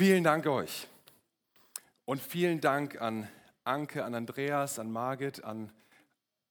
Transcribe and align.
Vielen 0.00 0.24
Dank 0.24 0.46
euch. 0.46 0.88
Und 2.06 2.22
vielen 2.22 2.62
Dank 2.62 3.02
an 3.02 3.28
Anke, 3.64 4.02
an 4.02 4.14
Andreas, 4.14 4.78
an 4.78 4.90
Margit, 4.90 5.44
an 5.44 5.70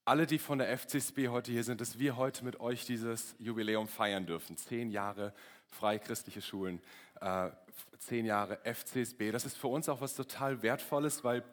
alle, 0.05 0.27
die 0.27 0.37
von 0.37 0.59
der 0.59 0.77
FCSB 0.77 1.29
heute 1.29 1.51
hier 1.51 1.63
sind, 1.63 1.81
dass 1.81 1.97
wir 1.97 2.15
heute 2.15 2.45
mit 2.45 2.59
euch 2.59 2.85
dieses 2.85 3.33
Jubiläum 3.39 3.87
feiern 3.87 4.27
dürfen. 4.27 4.55
Zehn 4.55 4.91
Jahre 4.91 5.33
freie 5.65 5.97
christliche 5.97 6.43
Schulen, 6.43 6.79
äh, 7.21 7.49
zehn 7.97 8.27
Jahre 8.27 8.59
FCSB. 8.65 9.31
Das 9.31 9.45
ist 9.45 9.57
für 9.57 9.69
uns 9.69 9.89
auch 9.89 9.99
was 9.99 10.13
total 10.13 10.61
Wertvolles, 10.61 11.23
weil 11.23 11.43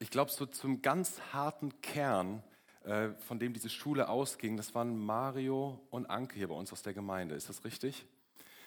ich 0.00 0.10
glaube, 0.10 0.32
so 0.32 0.46
zum 0.46 0.82
ganz 0.82 1.20
harten 1.32 1.80
Kern, 1.80 2.42
äh, 2.82 3.10
von 3.20 3.38
dem 3.38 3.52
diese 3.52 3.70
Schule 3.70 4.08
ausging, 4.08 4.56
das 4.56 4.74
waren 4.74 4.98
Mario 4.98 5.80
und 5.90 6.10
Anke 6.10 6.34
hier 6.34 6.48
bei 6.48 6.56
uns 6.56 6.72
aus 6.72 6.82
der 6.82 6.92
Gemeinde. 6.92 7.36
Ist 7.36 7.48
das 7.48 7.64
richtig? 7.64 8.04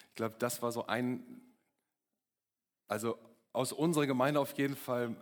Ich 0.07 0.16
glaube, 0.16 0.36
das 0.39 0.61
war 0.61 0.71
so 0.71 0.88
ein, 0.88 1.41
also 2.92 3.18
aus 3.54 3.71
unserer 3.71 4.06
Gemeinde 4.06 4.42
auf 4.42 4.52
jeden 4.57 4.75
Fall 4.75 5.15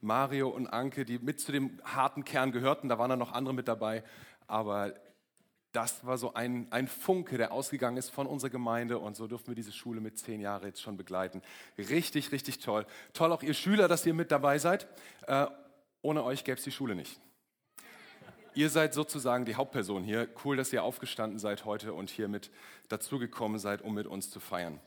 Mario 0.00 0.48
und 0.48 0.66
Anke, 0.66 1.04
die 1.04 1.20
mit 1.20 1.40
zu 1.40 1.52
dem 1.52 1.80
harten 1.84 2.24
Kern 2.24 2.50
gehörten. 2.50 2.88
Da 2.88 2.98
waren 2.98 3.10
dann 3.10 3.20
noch 3.20 3.30
andere 3.32 3.54
mit 3.54 3.68
dabei, 3.68 4.02
aber 4.48 4.94
das 5.70 6.04
war 6.04 6.18
so 6.18 6.34
ein, 6.34 6.66
ein 6.70 6.88
Funke, 6.88 7.38
der 7.38 7.52
ausgegangen 7.52 7.96
ist 7.96 8.10
von 8.10 8.26
unserer 8.26 8.50
Gemeinde 8.50 8.98
und 8.98 9.14
so 9.14 9.28
durften 9.28 9.48
wir 9.48 9.54
diese 9.54 9.70
Schule 9.70 10.00
mit 10.00 10.18
zehn 10.18 10.40
Jahren 10.40 10.66
jetzt 10.66 10.82
schon 10.82 10.96
begleiten. 10.96 11.42
Richtig, 11.78 12.32
richtig 12.32 12.58
toll. 12.58 12.84
Toll 13.12 13.32
auch 13.32 13.44
ihr 13.44 13.54
Schüler, 13.54 13.86
dass 13.86 14.04
ihr 14.04 14.14
mit 14.14 14.32
dabei 14.32 14.58
seid. 14.58 14.88
Äh, 15.28 15.46
ohne 16.02 16.24
euch 16.24 16.42
gäbe 16.42 16.58
es 16.58 16.64
die 16.64 16.72
Schule 16.72 16.96
nicht. 16.96 17.20
Ihr 18.54 18.68
seid 18.68 18.94
sozusagen 18.94 19.44
die 19.44 19.54
Hauptperson 19.54 20.02
hier. 20.02 20.28
Cool, 20.44 20.56
dass 20.56 20.72
ihr 20.72 20.82
aufgestanden 20.82 21.38
seid 21.38 21.64
heute 21.64 21.94
und 21.94 22.10
hier 22.10 22.26
mit 22.26 22.50
dazugekommen 22.88 23.60
seid, 23.60 23.80
um 23.80 23.94
mit 23.94 24.08
uns 24.08 24.28
zu 24.28 24.40
feiern. 24.40 24.80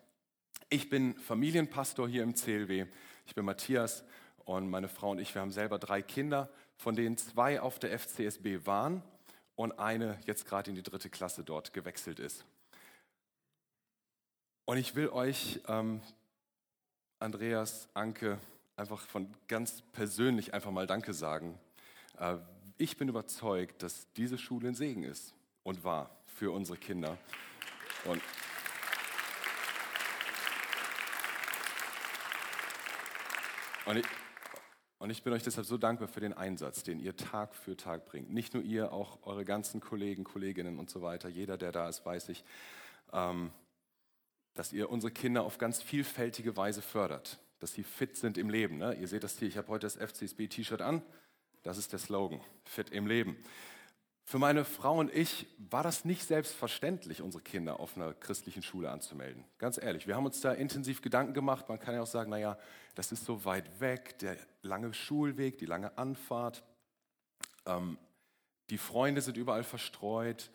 Ich 0.70 0.90
bin 0.90 1.16
Familienpastor 1.20 2.10
hier 2.10 2.24
im 2.24 2.34
CLW. 2.34 2.88
Ich 3.28 3.36
bin 3.36 3.46
Matthias 3.46 4.04
und 4.46 4.68
meine 4.68 4.88
Frau 4.88 5.12
und 5.12 5.20
ich, 5.20 5.36
wir 5.36 5.42
haben 5.42 5.52
selber 5.52 5.78
drei 5.78 6.02
Kinder, 6.02 6.50
von 6.76 6.96
denen 6.96 7.18
zwei 7.18 7.62
auf 7.62 7.78
der 7.78 7.98
FCSB 7.98 8.66
waren 8.66 9.04
und 9.56 9.78
eine 9.78 10.20
jetzt 10.26 10.48
gerade 10.48 10.72
in 10.72 10.76
die 10.76 10.82
dritte 10.82 11.12
Klasse 11.12 11.44
dort 11.44 11.72
gewechselt 11.72 12.20
ist. 12.20 12.46
Und 14.66 14.78
ich 14.78 14.96
will 14.96 15.10
euch, 15.10 15.62
ähm, 15.68 16.02
Andreas, 17.20 17.88
Anke, 17.94 18.40
einfach 18.76 19.02
von 19.02 19.32
ganz 19.48 19.84
persönlich 19.92 20.56
einfach 20.56 20.72
mal 20.72 20.88
Danke 20.88 21.14
sagen. 21.14 21.60
Äh, 22.18 22.38
ich 22.78 22.98
bin 22.98 23.08
überzeugt, 23.08 23.84
dass 23.84 24.12
diese 24.14 24.40
Schule 24.40 24.70
ein 24.70 24.76
Segen 24.76 25.04
ist 25.04 25.36
und 25.62 25.84
war 25.84 26.10
für 26.26 26.52
unsere 26.52 26.80
Kinder. 26.80 27.20
Und 28.06 28.22
Und 33.86 33.98
ich, 33.98 34.06
und 34.98 35.10
ich 35.12 35.22
bin 35.22 35.32
euch 35.34 35.44
deshalb 35.44 35.68
so 35.68 35.78
dankbar 35.78 36.08
für 36.08 36.20
den 36.20 36.34
Einsatz, 36.34 36.82
den 36.82 37.00
ihr 37.00 37.16
Tag 37.16 37.54
für 37.54 37.78
Tag 37.78 38.06
bringt. 38.06 38.32
Nicht 38.32 38.56
nur 38.56 38.64
ihr, 38.64 38.92
auch 38.92 39.20
eure 39.24 39.46
ganzen 39.46 39.80
Kollegen, 39.80 40.24
Kolleginnen 40.24 40.80
und 40.80 40.90
so 40.90 41.04
weiter. 41.04 41.30
Jeder, 41.30 41.58
der 41.58 41.72
da 41.72 41.88
ist, 41.88 42.04
weiß 42.04 42.30
ich, 42.30 42.44
ähm, 43.14 43.52
dass 44.56 44.74
ihr 44.74 44.90
unsere 44.90 45.12
Kinder 45.12 45.44
auf 45.44 45.60
ganz 45.60 45.84
vielfältige 45.84 46.58
Weise 46.58 46.82
fördert, 46.82 47.40
dass 47.60 47.74
sie 47.74 47.84
fit 47.84 48.18
sind 48.18 48.40
im 48.40 48.50
Leben. 48.50 48.78
Ne? 48.78 48.96
Ihr 48.96 49.08
seht 49.08 49.24
das 49.24 49.38
hier, 49.38 49.48
ich 49.48 49.58
habe 49.58 49.68
heute 49.68 49.86
das 49.86 49.98
FCSB-T-Shirt 49.98 50.82
an. 50.82 51.04
Das 51.62 51.78
ist 51.78 51.92
der 51.92 52.00
Slogan, 52.00 52.42
fit 52.64 52.90
im 52.90 53.06
Leben. 53.06 53.38
Für 54.28 54.40
meine 54.40 54.66
Frau 54.66 54.98
und 54.98 55.14
ich 55.14 55.46
war 55.70 55.84
das 55.84 56.04
nicht 56.04 56.26
selbstverständlich, 56.26 57.22
unsere 57.22 57.44
Kinder 57.44 57.80
auf 57.80 57.96
einer 57.96 58.12
christlichen 58.16 58.64
Schule 58.64 58.90
anzumelden. 58.90 59.46
Ganz 59.60 59.78
ehrlich, 59.78 60.08
wir 60.08 60.16
haben 60.16 60.26
uns 60.26 60.42
da 60.42 60.52
intensiv 60.52 61.04
Gedanken 61.04 61.36
gemacht. 61.36 61.70
Man 61.70 61.80
kann 61.80 61.94
ja 61.94 62.02
auch 62.02 62.08
sagen, 62.08 62.32
naja, 62.32 62.58
das 62.96 63.12
ist 63.12 63.24
so 63.24 63.46
weit 63.46 63.80
weg, 63.80 64.18
der 64.18 64.36
lange 64.64 64.96
Schulweg, 64.96 65.60
die 65.60 65.68
lange 65.68 65.96
Anfahrt. 66.00 66.64
Ähm, 67.68 68.00
die 68.72 68.80
Freunde 68.80 69.22
sind 69.22 69.38
überall 69.38 69.64
verstreut. 69.64 70.50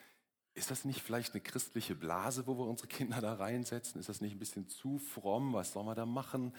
Ist 0.55 0.73
das 0.73 0.84
nicht 0.84 1.00
vielleicht 1.00 1.34
eine 1.34 1.41
christliche 1.41 1.94
Blase, 1.94 2.49
wo 2.49 2.59
wir 2.59 2.67
unsere 2.67 2.89
Kinder 2.89 3.21
da 3.21 3.34
reinsetzen? 3.34 4.00
Ist 4.00 4.09
das 4.09 4.21
nicht 4.21 4.34
ein 4.34 4.41
bisschen 4.41 4.69
zu 4.69 4.99
fromm? 4.99 5.53
Was 5.53 5.75
soll 5.75 5.84
man 5.84 5.94
da 5.94 6.06
machen? 6.06 6.53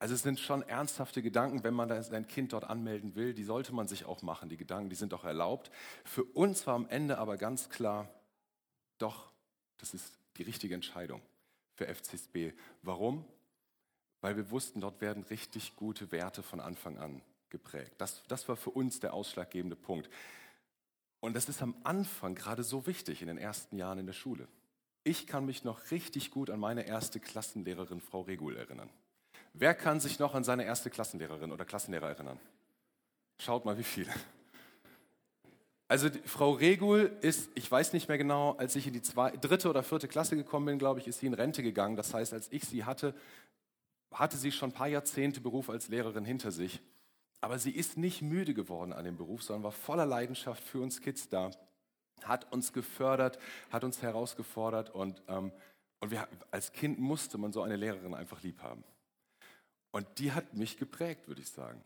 Also 0.00 0.14
es 0.14 0.22
sind 0.22 0.40
schon 0.40 0.62
ernsthafte 0.62 1.20
Gedanken, 1.20 1.62
wenn 1.62 1.74
man 1.74 2.02
sein 2.02 2.26
Kind 2.26 2.54
dort 2.54 2.64
anmelden 2.64 3.14
will. 3.14 3.34
Die 3.34 3.44
sollte 3.44 3.74
man 3.74 3.86
sich 3.86 4.06
auch 4.06 4.22
machen. 4.22 4.48
Die 4.48 4.56
Gedanken, 4.56 4.88
die 4.88 4.96
sind 4.96 5.12
auch 5.12 5.24
erlaubt. 5.24 5.70
Für 6.04 6.24
uns 6.24 6.66
war 6.66 6.74
am 6.74 6.88
Ende 6.88 7.18
aber 7.18 7.36
ganz 7.36 7.68
klar, 7.68 8.08
doch, 8.96 9.30
das 9.76 9.92
ist 9.92 10.14
die 10.38 10.42
richtige 10.42 10.74
Entscheidung 10.74 11.20
für 11.74 11.86
FCSB. 11.86 12.52
Warum? 12.82 13.26
Weil 14.22 14.36
wir 14.36 14.50
wussten, 14.50 14.80
dort 14.80 15.02
werden 15.02 15.22
richtig 15.24 15.76
gute 15.76 16.10
Werte 16.12 16.42
von 16.42 16.60
Anfang 16.60 16.96
an 16.96 17.20
geprägt. 17.50 17.92
Das, 17.98 18.22
das 18.26 18.48
war 18.48 18.56
für 18.56 18.70
uns 18.70 19.00
der 19.00 19.12
ausschlaggebende 19.12 19.76
Punkt. 19.76 20.08
Und 21.20 21.34
das 21.34 21.50
ist 21.50 21.60
am 21.60 21.74
Anfang 21.84 22.34
gerade 22.34 22.62
so 22.62 22.86
wichtig 22.86 23.20
in 23.20 23.28
den 23.28 23.36
ersten 23.38 23.76
Jahren 23.76 23.98
in 23.98 24.06
der 24.06 24.14
Schule. 24.14 24.48
Ich 25.04 25.26
kann 25.26 25.44
mich 25.44 25.62
noch 25.62 25.90
richtig 25.90 26.30
gut 26.30 26.48
an 26.48 26.58
meine 26.58 26.86
erste 26.86 27.20
Klassenlehrerin 27.20 28.00
Frau 28.00 28.22
Regul 28.22 28.56
erinnern. 28.56 28.88
Wer 29.52 29.74
kann 29.74 30.00
sich 30.00 30.18
noch 30.18 30.34
an 30.34 30.44
seine 30.44 30.64
erste 30.64 30.90
Klassenlehrerin 30.90 31.52
oder 31.52 31.64
Klassenlehrer 31.64 32.08
erinnern? 32.08 32.38
Schaut 33.38 33.64
mal, 33.64 33.76
wie 33.78 33.84
viele. 33.84 34.12
Also 35.88 36.08
Frau 36.24 36.52
Regul 36.52 37.10
ist, 37.20 37.50
ich 37.56 37.68
weiß 37.68 37.92
nicht 37.94 38.08
mehr 38.08 38.16
genau, 38.16 38.52
als 38.52 38.76
ich 38.76 38.86
in 38.86 38.92
die 38.92 39.02
zwei, 39.02 39.32
dritte 39.32 39.68
oder 39.68 39.82
vierte 39.82 40.06
Klasse 40.06 40.36
gekommen 40.36 40.66
bin, 40.66 40.78
glaube 40.78 41.00
ich, 41.00 41.08
ist 41.08 41.18
sie 41.18 41.26
in 41.26 41.34
Rente 41.34 41.64
gegangen. 41.64 41.96
Das 41.96 42.14
heißt, 42.14 42.32
als 42.32 42.46
ich 42.52 42.62
sie 42.64 42.84
hatte, 42.84 43.12
hatte 44.12 44.36
sie 44.36 44.52
schon 44.52 44.70
ein 44.70 44.74
paar 44.74 44.86
Jahrzehnte 44.86 45.40
Beruf 45.40 45.68
als 45.68 45.88
Lehrerin 45.88 46.24
hinter 46.24 46.52
sich. 46.52 46.80
Aber 47.40 47.58
sie 47.58 47.72
ist 47.72 47.96
nicht 47.96 48.22
müde 48.22 48.54
geworden 48.54 48.92
an 48.92 49.04
dem 49.04 49.16
Beruf, 49.16 49.42
sondern 49.42 49.64
war 49.64 49.72
voller 49.72 50.06
Leidenschaft 50.06 50.62
für 50.62 50.80
uns 50.80 51.00
Kids 51.00 51.28
da, 51.28 51.50
hat 52.22 52.52
uns 52.52 52.72
gefördert, 52.72 53.38
hat 53.70 53.82
uns 53.82 54.02
herausgefordert 54.02 54.90
und, 54.90 55.22
ähm, 55.26 55.50
und 56.00 56.10
wir, 56.10 56.28
als 56.50 56.72
Kind 56.72 56.98
musste 56.98 57.38
man 57.38 57.52
so 57.52 57.62
eine 57.62 57.76
Lehrerin 57.76 58.14
einfach 58.14 58.42
lieb 58.42 58.62
haben. 58.62 58.84
Und 59.92 60.06
die 60.18 60.32
hat 60.32 60.54
mich 60.54 60.76
geprägt, 60.78 61.28
würde 61.28 61.40
ich 61.40 61.48
sagen. 61.48 61.82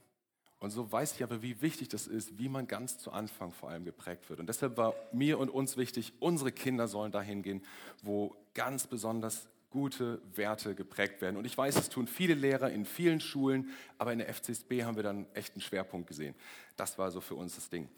Und 0.59 0.71
so 0.71 0.91
weiß 0.91 1.15
ich 1.17 1.23
aber, 1.23 1.43
wie 1.43 1.61
wichtig 1.61 1.89
das 1.89 2.07
ist, 2.07 2.39
wie 2.39 2.49
man 2.49 2.67
ganz 2.67 2.99
zu 2.99 3.13
Anfang 3.13 3.53
vor 3.53 3.69
allem 3.69 3.85
geprägt 3.85 4.31
wird. 4.31 4.41
Und 4.41 4.47
deshalb 4.47 4.77
war 4.77 4.95
mir 5.13 5.39
und 5.39 5.51
uns 5.51 5.77
wichtig, 5.77 6.15
unsere 6.21 6.53
Kinder 6.53 6.89
sollen 6.89 7.13
dahin 7.13 7.43
gehen, 7.43 7.63
wo 8.03 8.35
ganz 8.55 8.87
besonders 8.87 9.47
gute 9.69 10.23
Werte 10.35 10.75
geprägt 10.75 11.21
werden. 11.21 11.37
Und 11.37 11.45
ich 11.45 11.59
weiß, 11.59 11.77
es 11.77 11.89
tun 11.89 12.07
viele 12.07 12.35
Lehrer 12.35 12.71
in 12.71 12.85
vielen 12.85 13.21
Schulen, 13.21 13.71
aber 13.99 14.13
in 14.13 14.21
der 14.21 14.33
FCSB 14.33 14.85
haben 14.85 14.97
wir 14.97 15.03
dann 15.03 15.27
echt 15.35 15.53
einen 15.55 15.61
Schwerpunkt 15.61 16.07
gesehen. 16.07 16.35
Das 16.77 16.97
war 16.97 17.11
so 17.11 17.21
für 17.21 17.35
uns 17.35 17.57
das 17.57 17.69
Ding. 17.69 17.89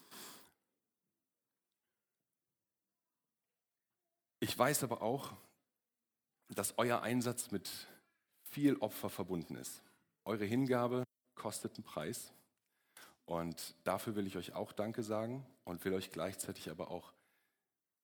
Ich 4.41 4.59
weiß 4.59 4.83
aber 4.85 5.03
auch, 5.03 5.35
dass 6.49 6.75
euer 6.79 7.03
Einsatz 7.03 7.51
mit 7.51 7.71
viel 8.43 8.77
Opfer 8.77 9.11
verbunden 9.11 9.57
ist. 9.57 9.83
Eure 10.27 10.45
Hingabe 10.45 11.05
kostet 11.37 11.77
einen 11.77 11.85
Preis. 11.85 12.33
Und 13.27 13.77
dafür 13.85 14.17
will 14.17 14.27
ich 14.27 14.37
euch 14.37 14.55
auch 14.55 14.73
Danke 14.73 15.05
sagen 15.05 15.47
und 15.65 15.85
will 15.85 15.95
euch 15.95 16.11
gleichzeitig 16.11 16.69
aber 16.69 16.91
auch 16.91 17.13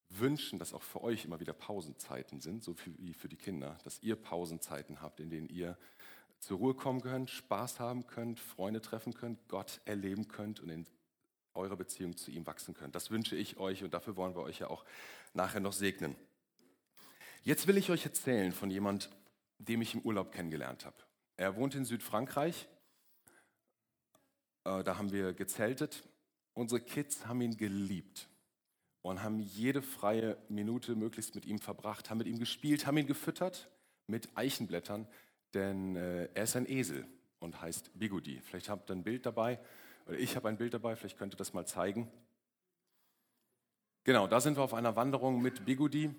wünschen, 0.08 0.60
dass 0.60 0.72
auch 0.72 0.82
für 0.82 1.02
euch 1.02 1.24
immer 1.24 1.40
wieder 1.40 1.52
Pausenzeiten 1.52 2.40
sind, 2.40 2.62
so 2.62 2.76
wie 3.00 3.12
für 3.12 3.28
die 3.28 3.36
Kinder, 3.36 3.76
dass 3.82 4.00
ihr 4.04 4.14
Pausenzeiten 4.14 5.02
habt, 5.02 5.18
in 5.18 5.30
denen 5.30 5.48
ihr 5.48 5.76
zur 6.38 6.58
Ruhe 6.58 6.74
kommen 6.74 7.00
könnt, 7.00 7.28
Spaß 7.28 7.80
haben 7.80 8.06
könnt, 8.06 8.38
Freunde 8.38 8.80
treffen 8.80 9.14
könnt, 9.14 9.48
Gott 9.48 9.80
erleben 9.84 10.28
könnt 10.28 10.60
und 10.60 10.70
in 10.70 10.86
eurer 11.54 11.76
Beziehung 11.76 12.16
zu 12.16 12.30
ihm 12.30 12.46
wachsen 12.46 12.74
könnt. 12.74 12.94
Das 12.94 13.10
wünsche 13.10 13.34
ich 13.34 13.56
euch 13.56 13.82
und 13.82 13.94
dafür 13.94 14.14
wollen 14.14 14.36
wir 14.36 14.42
euch 14.42 14.60
ja 14.60 14.68
auch 14.68 14.84
nachher 15.34 15.60
noch 15.60 15.72
segnen. 15.72 16.14
Jetzt 17.42 17.66
will 17.66 17.78
ich 17.78 17.90
euch 17.90 18.04
erzählen 18.04 18.52
von 18.52 18.70
jemand, 18.70 19.10
dem 19.58 19.82
ich 19.82 19.94
im 19.94 20.02
Urlaub 20.02 20.30
kennengelernt 20.30 20.84
habe. 20.84 20.96
Er 21.36 21.56
wohnt 21.56 21.74
in 21.74 21.84
Südfrankreich. 21.84 22.68
Äh, 24.64 24.82
da 24.84 24.98
haben 24.98 25.12
wir 25.12 25.32
gezeltet. 25.32 26.02
Unsere 26.54 26.80
Kids 26.80 27.26
haben 27.26 27.40
ihn 27.40 27.56
geliebt 27.56 28.28
und 29.00 29.22
haben 29.22 29.40
jede 29.40 29.82
freie 29.82 30.36
Minute 30.48 30.94
möglichst 30.94 31.34
mit 31.34 31.46
ihm 31.46 31.58
verbracht, 31.58 32.10
haben 32.10 32.18
mit 32.18 32.26
ihm 32.26 32.38
gespielt, 32.38 32.86
haben 32.86 32.98
ihn 32.98 33.06
gefüttert 33.06 33.68
mit 34.06 34.28
Eichenblättern, 34.36 35.08
denn 35.54 35.96
äh, 35.96 36.28
er 36.34 36.44
ist 36.44 36.56
ein 36.56 36.68
Esel 36.68 37.06
und 37.40 37.60
heißt 37.60 37.98
Bigudi. 37.98 38.40
Vielleicht 38.40 38.68
habt 38.68 38.90
ihr 38.90 38.96
ein 38.96 39.02
Bild 39.02 39.26
dabei, 39.26 39.58
oder 40.06 40.18
ich 40.18 40.36
habe 40.36 40.48
ein 40.48 40.58
Bild 40.58 40.74
dabei, 40.74 40.94
vielleicht 40.94 41.18
könnt 41.18 41.34
ihr 41.34 41.38
das 41.38 41.52
mal 41.52 41.66
zeigen. 41.66 42.10
Genau, 44.04 44.26
da 44.26 44.40
sind 44.40 44.56
wir 44.56 44.62
auf 44.62 44.74
einer 44.74 44.96
Wanderung 44.96 45.40
mit 45.40 45.64
Bigudi. 45.64 46.14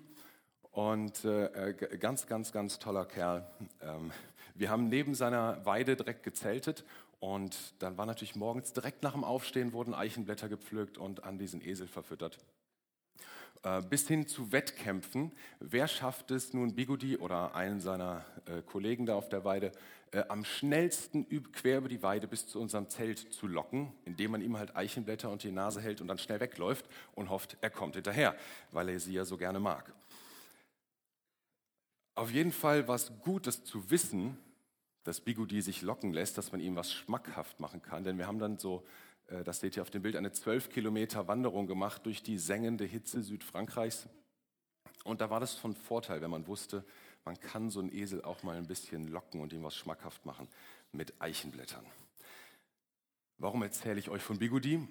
Und 0.70 1.24
äh, 1.24 1.70
äh 1.70 1.98
ganz, 1.98 2.26
ganz, 2.26 2.50
ganz 2.50 2.78
toller 2.78 3.04
Kerl. 3.04 3.46
Ähm, 3.80 4.10
wir 4.54 4.70
haben 4.70 4.88
neben 4.88 5.14
seiner 5.14 5.64
Weide 5.66 5.96
direkt 5.96 6.22
gezeltet 6.22 6.84
und 7.20 7.74
dann 7.80 7.96
war 7.98 8.06
natürlich 8.06 8.36
morgens 8.36 8.72
direkt 8.72 9.02
nach 9.02 9.12
dem 9.12 9.24
Aufstehen 9.24 9.72
wurden 9.72 9.94
Eichenblätter 9.94 10.48
gepflückt 10.48 10.98
und 10.98 11.24
an 11.24 11.38
diesen 11.38 11.60
Esel 11.66 11.88
verfüttert. 11.88 12.38
äh, 13.64 13.82
bis 13.82 14.06
hin 14.06 14.26
zu 14.28 14.52
Wettkämpfen. 14.52 15.32
Wer 15.58 15.88
schafft 15.88 16.30
es 16.30 16.52
nun, 16.52 16.74
Bigudi 16.74 17.16
oder 17.16 17.54
einen 17.54 17.80
seiner 17.80 18.24
äh, 18.46 18.62
Kollegen 18.62 19.06
da 19.06 19.14
auf 19.14 19.28
der 19.28 19.44
Weide, 19.44 19.72
äh, 20.12 20.22
am 20.28 20.44
schnellsten 20.44 21.26
quer 21.52 21.78
über 21.78 21.88
die 21.88 22.02
Weide 22.02 22.28
bis 22.28 22.46
zu 22.46 22.60
unserem 22.60 22.88
Zelt 22.88 23.18
zu 23.32 23.46
locken, 23.46 23.92
indem 24.04 24.32
man 24.32 24.42
ihm 24.42 24.58
halt 24.58 24.76
Eichenblätter 24.76 25.30
unter 25.30 25.48
die 25.48 25.54
Nase 25.54 25.80
hält 25.80 26.00
und 26.00 26.08
dann 26.08 26.18
schnell 26.18 26.40
wegläuft 26.40 26.86
und 27.14 27.30
hofft, 27.30 27.56
er 27.60 27.70
kommt 27.70 27.94
hinterher, 27.94 28.36
weil 28.70 28.88
er 28.90 29.00
sie 29.00 29.14
ja 29.14 29.24
so 29.24 29.36
gerne 29.36 29.60
mag. 29.60 29.92
Auf 32.14 32.30
jeden 32.30 32.52
Fall 32.52 32.86
war 32.86 32.94
es 32.94 33.12
gut, 33.22 33.46
das 33.46 33.64
zu 33.64 33.90
wissen, 33.90 34.38
dass 35.02 35.20
Bigudi 35.20 35.60
sich 35.60 35.82
locken 35.82 36.12
lässt, 36.12 36.38
dass 36.38 36.52
man 36.52 36.60
ihm 36.60 36.76
was 36.76 36.92
schmackhaft 36.92 37.60
machen 37.60 37.82
kann. 37.82 38.04
Denn 38.04 38.18
wir 38.18 38.26
haben 38.26 38.38
dann 38.38 38.58
so, 38.58 38.84
äh, 39.26 39.42
das 39.44 39.60
seht 39.60 39.76
ihr 39.76 39.82
auf 39.82 39.90
dem 39.90 40.02
Bild, 40.02 40.16
eine 40.16 40.32
zwölf 40.32 40.70
Kilometer 40.70 41.28
Wanderung 41.28 41.66
gemacht 41.66 42.06
durch 42.06 42.22
die 42.22 42.38
sengende 42.38 42.84
Hitze 42.84 43.22
Südfrankreichs. 43.22 44.08
Und 45.04 45.20
da 45.20 45.28
war 45.28 45.40
das 45.40 45.54
von 45.54 45.74
Vorteil, 45.74 46.20
wenn 46.22 46.30
man 46.30 46.46
wusste, 46.46 46.84
man 47.24 47.38
kann 47.38 47.70
so 47.70 47.80
einen 47.80 47.92
Esel 47.92 48.22
auch 48.22 48.42
mal 48.42 48.56
ein 48.56 48.66
bisschen 48.66 49.08
locken 49.08 49.40
und 49.40 49.52
ihm 49.52 49.62
was 49.62 49.76
schmackhaft 49.76 50.24
machen 50.24 50.48
mit 50.92 51.20
Eichenblättern. 51.20 51.84
Warum 53.38 53.62
erzähle 53.62 53.98
ich 53.98 54.08
euch 54.08 54.22
von 54.22 54.38
Bigudi? 54.38 54.86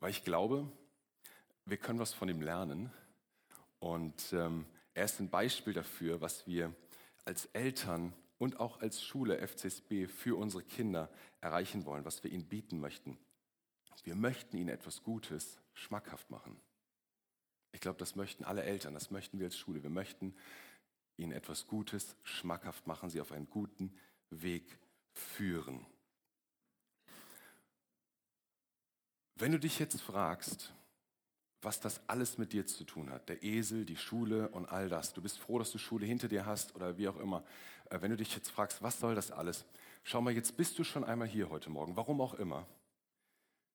Weil 0.00 0.10
ich 0.10 0.24
glaube, 0.24 0.66
wir 1.64 1.76
können 1.76 1.98
was 1.98 2.14
von 2.14 2.28
ihm 2.28 2.40
lernen. 2.40 2.90
Und 3.78 4.32
ähm, 4.32 4.64
er 4.98 5.04
ist 5.04 5.20
ein 5.20 5.30
Beispiel 5.30 5.72
dafür, 5.72 6.20
was 6.20 6.44
wir 6.48 6.74
als 7.24 7.46
Eltern 7.52 8.12
und 8.36 8.58
auch 8.58 8.80
als 8.80 9.00
Schule 9.00 9.38
FCSB 9.46 10.08
für 10.08 10.36
unsere 10.36 10.64
Kinder 10.64 11.08
erreichen 11.40 11.84
wollen, 11.84 12.04
was 12.04 12.24
wir 12.24 12.32
ihnen 12.32 12.46
bieten 12.46 12.80
möchten. 12.80 13.16
Wir 14.02 14.16
möchten 14.16 14.56
ihnen 14.56 14.70
etwas 14.70 15.04
Gutes 15.04 15.58
schmackhaft 15.72 16.30
machen. 16.30 16.60
Ich 17.70 17.80
glaube, 17.80 17.98
das 17.98 18.16
möchten 18.16 18.42
alle 18.42 18.64
Eltern, 18.64 18.92
das 18.92 19.12
möchten 19.12 19.38
wir 19.38 19.46
als 19.46 19.56
Schule. 19.56 19.84
Wir 19.84 19.90
möchten 19.90 20.34
ihnen 21.16 21.30
etwas 21.30 21.68
Gutes 21.68 22.16
schmackhaft 22.24 22.88
machen, 22.88 23.08
sie 23.08 23.20
auf 23.20 23.30
einen 23.30 23.48
guten 23.48 23.96
Weg 24.30 24.78
führen. 25.12 25.86
Wenn 29.36 29.52
du 29.52 29.60
dich 29.60 29.78
jetzt 29.78 30.00
fragst, 30.00 30.72
was 31.62 31.80
das 31.80 32.00
alles 32.06 32.38
mit 32.38 32.52
dir 32.52 32.66
zu 32.66 32.84
tun 32.84 33.10
hat, 33.10 33.28
der 33.28 33.42
Esel, 33.42 33.84
die 33.84 33.96
Schule 33.96 34.48
und 34.50 34.66
all 34.66 34.88
das, 34.88 35.12
du 35.12 35.20
bist 35.20 35.38
froh, 35.38 35.58
dass 35.58 35.72
du 35.72 35.78
Schule 35.78 36.06
hinter 36.06 36.28
dir 36.28 36.46
hast 36.46 36.74
oder 36.74 36.98
wie 36.98 37.08
auch 37.08 37.18
immer, 37.18 37.44
äh, 37.90 38.00
wenn 38.00 38.10
du 38.10 38.16
dich 38.16 38.34
jetzt 38.34 38.50
fragst, 38.50 38.82
was 38.82 39.00
soll 39.00 39.14
das 39.14 39.30
alles, 39.30 39.64
schau 40.04 40.20
mal, 40.20 40.32
jetzt 40.32 40.56
bist 40.56 40.78
du 40.78 40.84
schon 40.84 41.04
einmal 41.04 41.28
hier 41.28 41.50
heute 41.50 41.70
Morgen, 41.70 41.96
warum 41.96 42.20
auch 42.20 42.34
immer. 42.34 42.66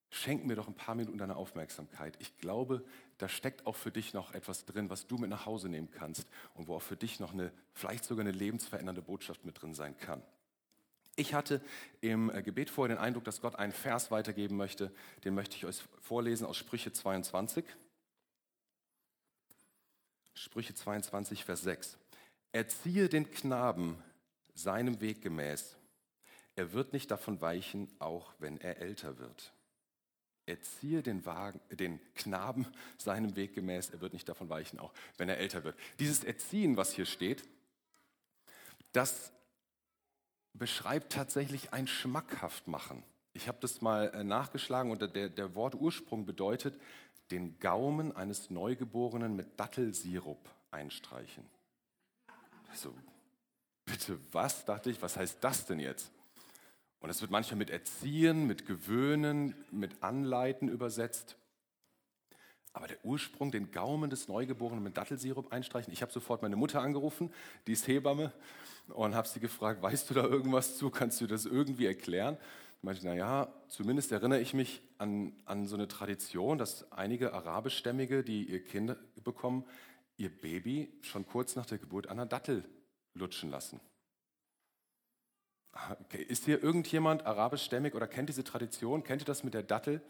Schenk 0.10 0.46
mir 0.46 0.56
doch 0.56 0.68
ein 0.68 0.76
paar 0.76 0.94
Minuten 0.94 1.18
deine 1.18 1.36
Aufmerksamkeit. 1.36 2.16
Ich 2.20 2.38
glaube, 2.38 2.86
da 3.18 3.28
steckt 3.28 3.66
auch 3.66 3.76
für 3.76 3.90
dich 3.90 4.14
noch 4.14 4.34
etwas 4.34 4.64
drin, 4.66 4.92
was 4.92 5.08
du 5.08 5.18
mit 5.18 5.32
nach 5.32 5.48
Hause 5.48 5.70
nehmen 5.70 5.90
kannst 5.90 6.28
und 6.54 6.68
wo 6.68 6.76
auch 6.76 6.84
für 6.84 6.96
dich 6.96 7.20
noch 7.20 7.34
eine, 7.34 7.52
vielleicht 7.74 8.06
sogar 8.06 8.22
eine 8.22 8.32
lebensverändernde 8.32 9.02
Botschaft 9.02 9.44
mit 9.44 9.60
drin 9.60 9.74
sein 9.74 9.98
kann. 9.98 10.22
Ich 11.16 11.34
hatte 11.34 11.62
im 12.02 12.30
äh, 12.32 12.42
Gebet 12.42 12.70
vorher 12.70 12.96
den 12.96 13.04
Eindruck, 13.04 13.24
dass 13.24 13.42
Gott 13.42 13.56
einen 13.56 13.74
Vers 13.74 14.10
weitergeben 14.10 14.58
möchte. 14.58 14.92
Den 15.24 15.36
möchte 15.36 15.56
ich 15.56 15.66
euch 15.66 15.84
vorlesen 16.02 16.46
aus 16.46 16.58
Sprüche 16.58 16.92
22. 16.92 17.66
Sprüche 20.34 20.74
22, 20.74 21.46
Vers 21.46 21.62
6. 21.62 21.98
Erziehe 22.52 23.10
den 23.10 23.30
Knaben 23.30 24.02
seinem 24.56 25.02
Weg 25.02 25.22
gemäß. 25.22 25.76
Er 26.56 26.74
wird 26.74 26.94
nicht 26.94 27.10
davon 27.12 27.42
weichen, 27.42 27.90
auch 28.00 28.34
wenn 28.40 28.60
er 28.60 28.80
älter 28.80 29.18
wird. 29.20 29.54
Erziehe 30.46 31.02
den, 31.02 31.26
Wagen, 31.26 31.60
den 31.72 32.00
Knaben 32.16 32.68
seinem 32.98 33.36
Weg 33.36 33.54
gemäß, 33.54 33.92
er 33.92 34.02
wird 34.02 34.14
nicht 34.14 34.28
davon 34.28 34.50
weichen, 34.50 34.78
auch 34.78 34.94
wenn 35.18 35.30
er 35.30 35.38
älter 35.38 35.64
wird. 35.64 35.78
Dieses 36.00 36.24
Erziehen, 36.24 36.76
was 36.76 36.94
hier 36.94 37.06
steht, 37.06 37.44
das 38.92 39.32
beschreibt 40.54 41.14
tatsächlich 41.14 41.74
ein 41.74 41.88
schmackhaft 41.88 42.68
machen. 42.68 43.04
Ich 43.34 43.48
habe 43.48 43.58
das 43.62 43.82
mal 43.82 44.10
äh, 44.14 44.24
nachgeschlagen 44.24 44.92
und 44.92 45.02
der, 45.16 45.30
der 45.30 45.56
Wortursprung 45.56 46.26
bedeutet, 46.26 46.80
den 47.32 47.60
Gaumen 47.60 48.16
eines 48.16 48.50
Neugeborenen 48.50 49.36
mit 49.36 49.60
Dattelsirup 49.60 50.50
einstreichen. 50.72 51.44
Also, 52.70 52.94
bitte 53.86 54.20
was, 54.32 54.66
dachte 54.66 54.92
ich, 54.92 55.02
was 55.02 55.18
heißt 55.18 55.38
das 55.42 55.66
denn 55.66 55.80
jetzt? 55.80 56.12
Und 57.00 57.10
es 57.10 57.22
wird 57.22 57.32
manchmal 57.32 57.58
mit 57.58 57.70
Erziehen, 57.70 58.48
mit 58.48 58.66
Gewöhnen, 58.66 59.56
mit 59.72 60.04
Anleiten 60.04 60.70
übersetzt. 60.70 61.36
Aber 62.74 62.88
der 62.88 62.98
Ursprung, 63.04 63.52
den 63.52 63.72
Gaumen 63.72 64.10
des 64.10 64.28
Neugeborenen 64.28 64.84
mit 64.84 64.98
Dattelsirup 64.98 65.52
einstreichen. 65.54 65.94
Ich 65.94 66.02
habe 66.02 66.12
sofort 66.12 66.42
meine 66.42 66.56
Mutter 66.56 66.82
angerufen, 66.82 67.32
die 67.68 67.74
ist 67.74 67.88
Hebamme, 67.88 68.34
und 68.90 69.16
habe 69.16 69.28
sie 69.28 69.40
gefragt, 69.40 69.82
weißt 69.82 70.10
du 70.10 70.14
da 70.14 70.24
irgendwas 70.24 70.78
zu? 70.78 70.90
Kannst 70.90 71.22
du 71.22 71.28
das 71.28 71.46
irgendwie 71.46 71.86
erklären? 71.86 72.38
Ich 72.78 72.84
meinte, 72.84 73.06
naja, 73.06 73.48
zumindest 73.70 74.12
erinnere 74.12 74.42
ich 74.42 74.54
mich 74.54 74.82
an, 74.98 75.34
an 75.46 75.68
so 75.68 75.76
eine 75.76 75.88
Tradition, 75.88 76.58
dass 76.58 76.92
einige 76.92 77.34
arabischstämmige, 77.34 78.24
die 78.24 78.44
ihr 78.44 78.64
Kind 78.64 78.96
bekommen, 79.24 79.64
ihr 80.18 80.30
Baby 80.30 80.92
schon 81.02 81.26
kurz 81.26 81.56
nach 81.56 81.66
der 81.66 81.78
Geburt 81.78 82.08
an 82.08 82.20
einer 82.20 82.26
Dattel 82.26 82.66
lutschen 83.14 83.50
lassen. 83.50 83.80
Okay. 86.02 86.22
Ist 86.22 86.46
hier 86.46 86.62
irgendjemand 86.62 87.26
arabischstämmig 87.26 87.96
oder 87.96 88.08
kennt 88.08 88.30
diese 88.30 88.44
Tradition? 88.44 89.04
Kennt 89.04 89.22
ihr 89.22 89.26
das 89.26 89.44
mit 89.44 89.54
der 89.54 89.64
Dattel? 89.64 90.02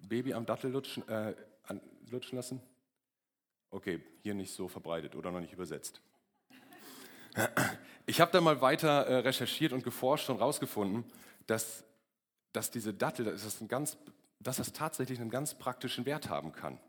Baby 0.00 0.34
am 0.34 0.46
Dattel 0.46 0.72
lutschen, 0.72 1.06
äh, 1.08 1.34
lutschen 2.10 2.36
lassen? 2.36 2.60
Okay, 3.70 4.00
hier 4.22 4.34
nicht 4.34 4.52
so 4.52 4.68
verbreitet 4.68 5.14
oder 5.14 5.30
noch 5.30 5.40
nicht 5.40 5.52
übersetzt. 5.52 6.00
Ich 8.06 8.20
habe 8.20 8.32
da 8.32 8.40
mal 8.40 8.60
weiter 8.60 9.06
äh, 9.06 9.16
recherchiert 9.18 9.72
und 9.72 9.84
geforscht 9.84 10.28
und 10.30 10.38
herausgefunden, 10.38 11.04
dass, 11.46 11.84
dass 12.52 12.70
diese 12.70 12.92
Dattel, 12.92 13.26
dass 13.26 13.44
das, 13.44 13.68
ganz, 13.68 13.96
dass 14.40 14.56
das 14.56 14.72
tatsächlich 14.72 15.20
einen 15.20 15.30
ganz 15.30 15.54
praktischen 15.54 16.06
Wert 16.06 16.28
haben 16.28 16.52
kann. 16.52 16.80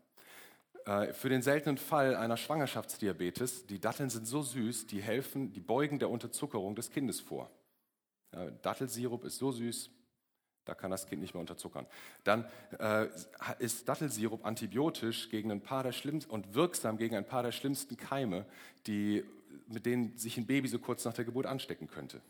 Äh, 0.84 1.12
für 1.12 1.28
den 1.28 1.42
seltenen 1.42 1.78
Fall 1.78 2.16
einer 2.16 2.36
Schwangerschaftsdiabetes, 2.36 3.66
die 3.66 3.80
Datteln 3.80 4.10
sind 4.10 4.26
so 4.26 4.42
süß, 4.42 4.88
die 4.88 5.00
helfen, 5.00 5.52
die 5.52 5.60
beugen 5.60 6.00
der 6.00 6.10
Unterzuckerung 6.10 6.74
des 6.74 6.90
Kindes 6.90 7.20
vor. 7.20 7.50
Dattelsirup 8.62 9.24
ist 9.24 9.36
so 9.36 9.52
süß, 9.52 9.90
da 10.64 10.74
kann 10.74 10.90
das 10.90 11.06
Kind 11.06 11.22
nicht 11.22 11.34
mehr 11.34 11.40
unterzuckern. 11.40 11.86
Dann 12.24 12.44
äh, 12.78 13.08
ist 13.58 13.88
Dattelsirup 13.88 14.44
antibiotisch 14.44 15.28
gegen 15.28 15.50
ein 15.50 15.60
paar 15.60 15.82
der 15.82 15.92
schlimmsten 15.92 16.30
und 16.30 16.54
wirksam 16.54 16.96
gegen 16.96 17.16
ein 17.16 17.26
paar 17.26 17.42
der 17.42 17.52
schlimmsten 17.52 17.96
Keime, 17.96 18.46
die, 18.86 19.24
mit 19.66 19.86
denen 19.86 20.16
sich 20.16 20.36
ein 20.36 20.46
Baby 20.46 20.68
so 20.68 20.78
kurz 20.78 21.04
nach 21.04 21.14
der 21.14 21.24
Geburt 21.24 21.46
anstecken 21.46 21.88
könnte. 21.88 22.20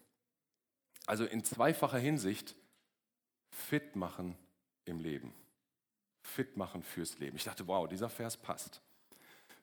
Also 1.06 1.25
in 1.25 1.44
zweifacher 1.44 1.99
Hinsicht 1.99 2.54
fit 3.50 3.97
machen 3.97 4.37
im 4.85 5.00
Leben. 5.00 5.35
Fit 6.23 6.56
machen 6.56 6.83
fürs 6.83 7.18
Leben. 7.18 7.37
Ich 7.37 7.45
dachte, 7.45 7.66
wow, 7.66 7.88
dieser 7.88 8.09
Vers 8.09 8.37
passt. 8.37 8.80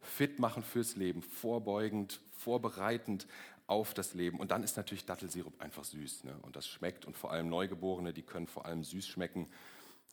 Fit 0.01 0.39
machen 0.39 0.63
fürs 0.63 0.95
Leben, 0.95 1.21
vorbeugend, 1.21 2.21
vorbereitend 2.31 3.27
auf 3.69 3.93
das 3.93 4.13
Leben. 4.13 4.39
Und 4.39 4.51
dann 4.51 4.63
ist 4.63 4.77
natürlich 4.77 5.05
Dattelsirup 5.05 5.61
einfach 5.61 5.83
süß. 5.83 6.23
Ne? 6.23 6.37
Und 6.41 6.55
das 6.55 6.67
schmeckt. 6.67 7.05
Und 7.05 7.15
vor 7.15 7.31
allem 7.31 7.49
Neugeborene, 7.49 8.13
die 8.13 8.23
können 8.23 8.47
vor 8.47 8.65
allem 8.65 8.83
süß 8.83 9.07
schmecken. 9.07 9.47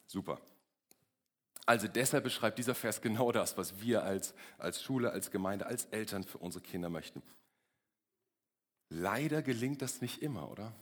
Super. 0.07 0.41
Also 1.65 1.89
deshalb 1.89 2.25
beschreibt 2.25 2.59
dieser 2.59 2.75
Vers 2.75 3.01
genau 3.01 3.33
das, 3.33 3.57
was 3.57 3.81
wir 3.81 4.05
als, 4.05 4.35
als 4.59 4.83
Schule, 4.83 5.11
als 5.11 5.31
Gemeinde, 5.31 5.67
als 5.67 5.87
Eltern 5.87 6.23
für 6.23 6.39
unsere 6.39 6.63
Kinder 6.63 6.89
möchten. 6.89 7.23
Leider 8.89 9.43
gelingt 9.43 9.83
das 9.83 10.01
nicht 10.01 10.23
immer, 10.23 10.49
oder? 10.51 10.73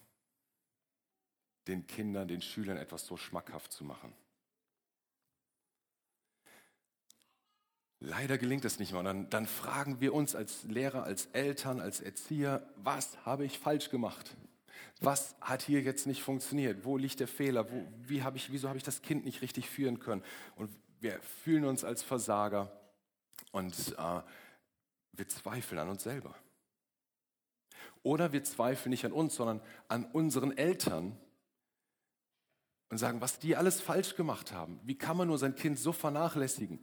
Den 1.69 1.87
Kindern, 1.87 2.29
den 2.29 2.43
Schülern 2.43 2.77
etwas 2.77 3.07
so 3.07 3.17
schmackhaft 3.17 3.73
zu 3.73 3.85
machen. 3.85 4.13
Leider 8.07 8.37
gelingt 8.37 8.67
das 8.67 8.79
nicht 8.79 8.93
mehr. 8.93 8.99
Und 8.99 9.07
dann, 9.07 9.31
dann 9.31 9.47
fragen 9.47 9.99
wir 9.99 10.13
uns 10.13 10.35
als 10.35 10.65
Lehrer, 10.65 11.05
als 11.05 11.27
Eltern, 11.33 11.81
als 11.81 12.01
Erzieher, 12.01 12.63
was 12.77 13.17
habe 13.25 13.47
ich 13.47 13.59
falsch 13.59 13.89
gemacht? 13.89 14.37
Was 15.01 15.35
hat 15.41 15.63
hier 15.63 15.81
jetzt 15.81 16.07
nicht 16.07 16.23
funktioniert? 16.23 16.85
Wo 16.85 16.99
liegt 16.99 17.21
der 17.21 17.29
Fehler? 17.29 17.71
Wo, 17.71 17.87
wie 18.03 18.23
hab 18.23 18.37
ich, 18.37 18.53
wieso 18.53 18.69
habe 18.69 18.77
ich 18.77 18.85
das 18.85 19.01
Kind 19.01 19.25
nicht 19.25 19.41
richtig 19.41 19.71
führen 19.71 20.01
können? 20.01 20.23
Und 20.57 20.71
wir 21.01 21.19
fühlen 21.43 21.65
uns 21.65 21.83
als 21.83 22.03
Versager 22.03 22.71
und 23.53 23.75
äh, 23.97 24.21
wir 25.13 25.29
zweifeln 25.29 25.79
an 25.79 25.89
uns 25.89 26.03
selber. 26.03 26.35
Oder 28.03 28.33
wir 28.33 28.45
zweifeln 28.45 28.91
nicht 28.91 29.07
an 29.07 29.13
uns, 29.13 29.35
sondern 29.35 29.63
an 29.89 30.05
unseren 30.05 30.55
Eltern 30.57 31.19
und 32.95 32.99
sagen, 32.99 33.21
was 33.21 33.41
die 33.41 33.57
alles 33.57 33.81
falsch 33.81 34.15
gemacht 34.15 34.53
haben. 34.53 34.79
Wie 34.85 34.95
kann 34.95 35.17
man 35.17 35.27
nur 35.27 35.37
sein 35.37 35.57
Kind 35.57 35.81
so 35.81 35.91
vernachlässigen? 35.91 36.79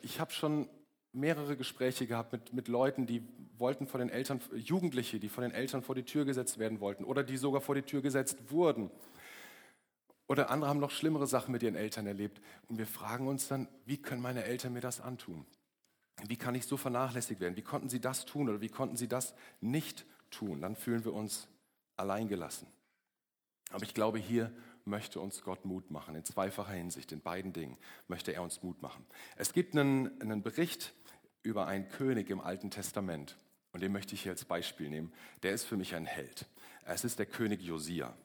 Ich 0.00 0.20
habe 0.20 0.30
schon 0.30 0.68
mehrere 1.10 1.56
Gespräche 1.56 2.06
gehabt 2.06 2.30
mit, 2.30 2.52
mit 2.52 2.68
Leuten, 2.68 3.04
die 3.08 3.26
wollten 3.58 3.88
vor 3.88 3.98
den 3.98 4.08
Eltern, 4.08 4.40
Jugendliche, 4.54 5.18
die 5.18 5.28
von 5.28 5.42
den 5.42 5.50
Eltern 5.50 5.82
vor 5.82 5.96
die 5.96 6.04
Tür 6.04 6.24
gesetzt 6.24 6.58
werden 6.60 6.78
wollten 6.78 7.02
oder 7.02 7.24
die 7.24 7.36
sogar 7.36 7.60
vor 7.60 7.74
die 7.74 7.82
Tür 7.82 8.00
gesetzt 8.00 8.52
wurden. 8.52 8.92
Oder 10.28 10.50
andere 10.50 10.70
haben 10.70 10.78
noch 10.78 10.92
schlimmere 10.92 11.26
Sachen 11.26 11.50
mit 11.50 11.64
ihren 11.64 11.74
Eltern 11.74 12.06
erlebt. 12.06 12.40
Und 12.68 12.78
wir 12.78 12.86
fragen 12.86 13.26
uns 13.26 13.48
dann, 13.48 13.66
wie 13.86 13.96
können 13.96 14.22
meine 14.22 14.44
Eltern 14.44 14.72
mir 14.72 14.80
das 14.80 15.00
antun? 15.00 15.46
wie 16.28 16.36
kann 16.36 16.54
ich 16.54 16.64
so 16.66 16.76
vernachlässigt 16.76 17.40
werden? 17.40 17.56
Wie 17.56 17.62
konnten 17.62 17.88
sie 17.88 18.00
das 18.00 18.24
tun 18.24 18.48
oder 18.48 18.60
wie 18.60 18.68
konnten 18.68 18.96
sie 18.96 19.08
das 19.08 19.34
nicht 19.60 20.06
tun? 20.30 20.60
Dann 20.60 20.76
fühlen 20.76 21.04
wir 21.04 21.12
uns 21.12 21.48
alleingelassen. 21.96 22.68
Aber 23.70 23.82
ich 23.82 23.94
glaube, 23.94 24.18
hier 24.18 24.52
möchte 24.86 25.20
uns 25.20 25.42
Gott 25.42 25.64
Mut 25.64 25.90
machen, 25.90 26.14
in 26.14 26.24
zweifacher 26.24 26.72
Hinsicht, 26.72 27.12
in 27.12 27.20
beiden 27.20 27.52
Dingen 27.52 27.76
möchte 28.08 28.32
er 28.32 28.42
uns 28.42 28.62
Mut 28.62 28.80
machen. 28.82 29.04
Es 29.36 29.52
gibt 29.52 29.76
einen, 29.76 30.20
einen 30.20 30.42
Bericht 30.42 30.94
über 31.42 31.66
einen 31.66 31.88
König 31.88 32.30
im 32.30 32.40
Alten 32.40 32.70
Testament 32.70 33.36
und 33.72 33.82
den 33.82 33.92
möchte 33.92 34.14
ich 34.14 34.22
hier 34.22 34.32
als 34.32 34.44
Beispiel 34.44 34.88
nehmen. 34.88 35.12
Der 35.42 35.52
ist 35.52 35.64
für 35.64 35.76
mich 35.76 35.94
ein 35.94 36.06
Held. 36.06 36.46
Es 36.84 37.04
ist 37.04 37.18
der 37.18 37.26
König 37.26 37.62
Josia. 37.62 38.16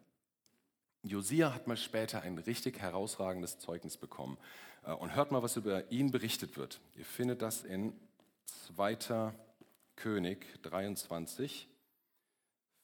Josia 1.03 1.53
hat 1.53 1.67
mal 1.67 1.77
später 1.77 2.21
ein 2.21 2.37
richtig 2.37 2.79
herausragendes 2.79 3.57
Zeugnis 3.57 3.97
bekommen. 3.97 4.37
Äh, 4.83 4.93
und 4.93 5.15
hört 5.15 5.31
mal, 5.31 5.43
was 5.43 5.57
über 5.57 5.91
ihn 5.91 6.11
berichtet 6.11 6.57
wird. 6.57 6.79
Ihr 6.95 7.05
findet 7.05 7.41
das 7.41 7.63
in 7.63 7.93
2. 8.75 9.33
König 9.95 10.45
23, 10.63 11.67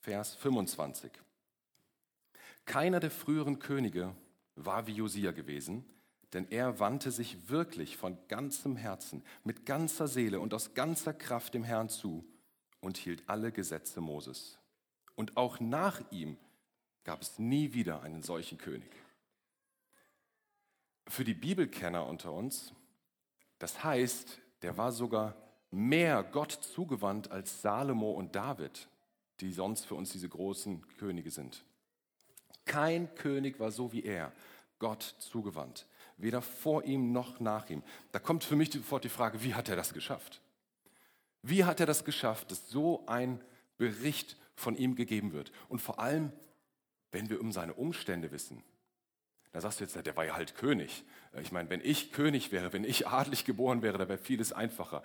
Vers 0.02 0.36
25. 0.36 1.12
Keiner 2.68 3.00
der 3.00 3.12
früheren 3.12 3.60
Könige 3.60 4.14
war 4.56 4.88
wie 4.88 4.92
Josia 4.92 5.32
gewesen, 5.32 5.86
denn 6.34 6.46
er 6.52 6.80
wandte 6.82 7.12
sich 7.12 7.50
wirklich 7.50 7.96
von 7.96 8.18
ganzem 8.28 8.76
Herzen, 8.76 9.24
mit 9.46 9.66
ganzer 9.66 10.10
Seele 10.10 10.42
und 10.42 10.54
aus 10.54 10.74
ganzer 10.74 11.14
Kraft 11.14 11.54
dem 11.54 11.64
Herrn 11.64 11.88
zu 11.88 12.26
und 12.82 12.98
hielt 12.98 13.24
alle 13.28 13.54
Gesetze 13.54 14.02
Moses. 14.02 14.60
Und 15.16 15.38
auch 15.38 15.62
nach 15.62 16.02
ihm 16.12 16.38
gab 17.06 17.22
es 17.22 17.40
nie 17.40 17.74
wieder 17.74 18.02
einen 18.02 18.22
solchen 18.22 18.58
König. 18.58 18.92
Für 21.08 21.24
die 21.24 21.34
Bibelkenner 21.34 22.06
unter 22.06 22.34
uns, 22.34 22.74
das 23.60 23.82
heißt, 23.82 24.42
der 24.62 24.78
war 24.78 24.92
sogar 24.92 25.38
mehr 25.72 26.22
Gott 26.22 26.52
zugewandt 26.52 27.32
als 27.32 27.62
Salomo 27.62 28.12
und 28.12 28.36
David, 28.36 28.90
die 29.40 29.54
sonst 29.54 29.86
für 29.86 29.96
uns 29.96 30.12
diese 30.12 30.28
großen 30.28 30.86
Könige 30.98 31.32
sind. 31.32 31.64
Kein 32.68 33.14
König 33.16 33.60
war 33.60 33.72
so 33.72 33.92
wie 33.92 34.04
er, 34.04 34.32
Gott 34.80 35.16
zugewandt, 35.20 35.88
weder 36.18 36.42
vor 36.42 36.84
ihm 36.84 37.12
noch 37.12 37.40
nach 37.40 37.70
ihm. 37.70 37.82
Da 38.12 38.20
kommt 38.20 38.44
für 38.44 38.56
mich 38.56 38.72
sofort 38.72 39.04
die 39.04 39.10
Frage, 39.10 39.44
wie 39.44 39.56
hat 39.56 39.70
er 39.70 39.76
das 39.76 39.94
geschafft? 39.94 40.42
Wie 41.42 41.64
hat 41.64 41.80
er 41.80 41.86
das 41.86 42.06
geschafft, 42.06 42.52
dass 42.52 42.70
so 42.70 43.06
ein 43.08 43.42
Bericht 43.78 44.38
von 44.56 44.76
ihm 44.76 44.96
gegeben 44.96 45.34
wird? 45.34 45.52
Und 45.70 45.80
vor 45.80 46.00
allem, 46.00 46.32
wenn 47.12 47.30
wir 47.30 47.42
um 47.42 47.52
seine 47.52 47.74
Umstände 47.74 48.32
wissen, 48.32 48.62
da 49.54 49.62
sagst 49.62 49.80
du 49.80 49.86
jetzt, 49.86 49.96
der 49.96 50.16
war 50.16 50.26
ja 50.26 50.36
halt 50.36 50.56
König. 50.56 51.04
Ich 51.42 51.52
meine, 51.52 51.70
wenn 51.70 51.82
ich 51.82 52.12
König 52.12 52.52
wäre, 52.52 52.74
wenn 52.74 52.84
ich 52.84 53.08
adlig 53.08 53.46
geboren 53.46 53.82
wäre, 53.82 53.98
da 53.98 54.08
wäre 54.08 54.20
vieles 54.20 54.52
einfacher. 54.52 55.04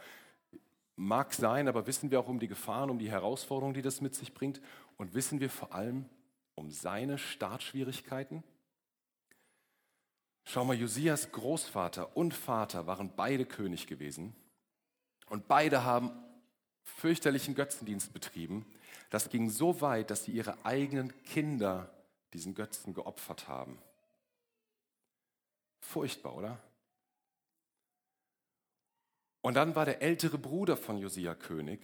Mag 0.97 1.33
sein, 1.33 1.69
aber 1.69 1.87
wissen 1.87 2.11
wir 2.11 2.21
auch 2.21 2.28
um 2.28 2.38
die 2.38 2.49
Gefahren, 2.49 2.90
um 2.90 2.99
die 2.99 3.11
Herausforderungen, 3.11 3.75
die 3.75 3.83
das 3.83 4.00
mit 4.00 4.14
sich 4.14 4.35
bringt? 4.35 4.61
Und 4.99 5.14
wissen 5.14 5.40
wir 5.40 5.49
vor 5.49 5.73
allem 5.73 6.07
um 6.54 6.71
seine 6.71 7.18
Startschwierigkeiten? 7.18 8.42
Schau 10.44 10.64
mal, 10.64 10.76
Josias 10.76 11.32
Großvater 11.32 12.16
und 12.16 12.35
Vater 12.35 12.87
waren 12.87 13.14
beide 13.14 13.47
König 13.47 13.87
gewesen. 13.87 14.35
Und 15.28 15.49
beide 15.49 15.85
haben 15.85 16.11
fürchterlichen 16.82 17.54
Götzendienst 17.54 18.12
betrieben. 18.12 18.66
Das 19.11 19.28
ging 19.28 19.50
so 19.50 19.80
weit, 19.80 20.11
dass 20.11 20.25
sie 20.25 20.32
ihre 20.32 20.64
eigenen 20.64 21.12
Kinder 21.25 21.90
diesen 22.32 22.54
Götzen 22.54 22.94
geopfert 22.94 23.49
haben. 23.49 23.78
Furchtbar, 25.80 26.35
oder? 26.35 26.59
Und 29.42 29.54
dann 29.54 29.75
war 29.75 29.85
der 29.85 30.02
ältere 30.02 30.38
Bruder 30.38 30.76
von 30.76 30.99
Josia 30.99 31.35
König 31.35 31.80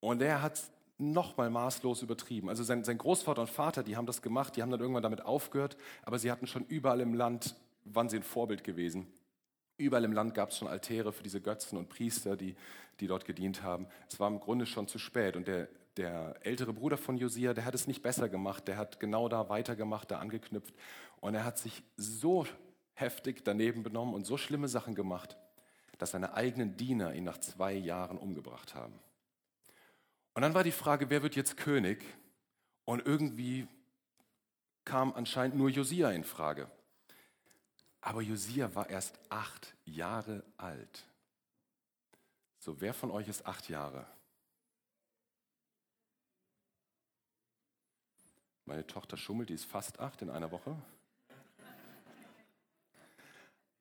und 0.00 0.22
er 0.22 0.42
hat 0.42 0.62
nochmal 1.00 1.50
maßlos 1.50 2.02
übertrieben. 2.02 2.48
Also 2.48 2.62
sein, 2.62 2.84
sein 2.84 2.98
Großvater 2.98 3.40
und 3.40 3.50
Vater, 3.50 3.82
die 3.82 3.96
haben 3.96 4.06
das 4.06 4.22
gemacht, 4.22 4.56
die 4.56 4.62
haben 4.62 4.70
dann 4.70 4.80
irgendwann 4.80 5.02
damit 5.02 5.24
aufgehört, 5.24 5.76
aber 6.02 6.18
sie 6.18 6.30
hatten 6.30 6.46
schon 6.46 6.64
überall 6.66 7.00
im 7.00 7.14
Land, 7.14 7.56
waren 7.84 8.08
sie 8.08 8.16
ein 8.16 8.22
Vorbild 8.22 8.62
gewesen. 8.62 9.06
Überall 9.78 10.04
im 10.04 10.12
Land 10.12 10.34
gab 10.34 10.50
es 10.50 10.58
schon 10.58 10.68
Altäre 10.68 11.12
für 11.12 11.22
diese 11.22 11.40
Götzen 11.40 11.78
und 11.78 11.88
Priester, 11.88 12.36
die, 12.36 12.54
die 13.00 13.06
dort 13.06 13.24
gedient 13.24 13.62
haben. 13.62 13.86
Es 14.08 14.20
war 14.20 14.28
im 14.28 14.38
Grunde 14.38 14.66
schon 14.66 14.86
zu 14.86 14.98
spät. 14.98 15.36
Und 15.36 15.48
der, 15.48 15.68
der 15.96 16.36
ältere 16.42 16.74
Bruder 16.74 16.98
von 16.98 17.16
Josia, 17.16 17.54
der 17.54 17.64
hat 17.64 17.74
es 17.74 17.86
nicht 17.86 18.02
besser 18.02 18.28
gemacht. 18.28 18.68
Der 18.68 18.76
hat 18.76 19.00
genau 19.00 19.30
da 19.30 19.48
weitergemacht, 19.48 20.10
da 20.10 20.18
angeknüpft. 20.18 20.74
Und 21.20 21.34
er 21.34 21.44
hat 21.44 21.56
sich 21.56 21.82
so 21.96 22.46
heftig 22.92 23.42
daneben 23.42 23.82
benommen 23.82 24.14
und 24.14 24.26
so 24.26 24.36
schlimme 24.36 24.68
Sachen 24.68 24.94
gemacht, 24.94 25.38
dass 25.96 26.10
seine 26.10 26.34
eigenen 26.34 26.76
Diener 26.76 27.14
ihn 27.14 27.24
nach 27.24 27.38
zwei 27.38 27.72
Jahren 27.72 28.18
umgebracht 28.18 28.74
haben. 28.74 28.92
Und 30.40 30.44
dann 30.44 30.54
war 30.54 30.64
die 30.64 30.72
Frage, 30.72 31.10
wer 31.10 31.22
wird 31.22 31.36
jetzt 31.36 31.58
König? 31.58 32.02
Und 32.86 33.04
irgendwie 33.04 33.68
kam 34.86 35.12
anscheinend 35.12 35.54
nur 35.54 35.68
Josia 35.68 36.12
in 36.12 36.24
Frage. 36.24 36.70
Aber 38.00 38.22
Josia 38.22 38.74
war 38.74 38.88
erst 38.88 39.20
acht 39.28 39.76
Jahre 39.84 40.42
alt. 40.56 41.04
So, 42.58 42.80
wer 42.80 42.94
von 42.94 43.10
euch 43.10 43.28
ist 43.28 43.44
acht 43.44 43.68
Jahre? 43.68 44.06
Meine 48.64 48.86
Tochter 48.86 49.18
schummelt, 49.18 49.50
die 49.50 49.54
ist 49.54 49.66
fast 49.66 50.00
acht 50.00 50.22
in 50.22 50.30
einer 50.30 50.50
Woche. 50.50 50.74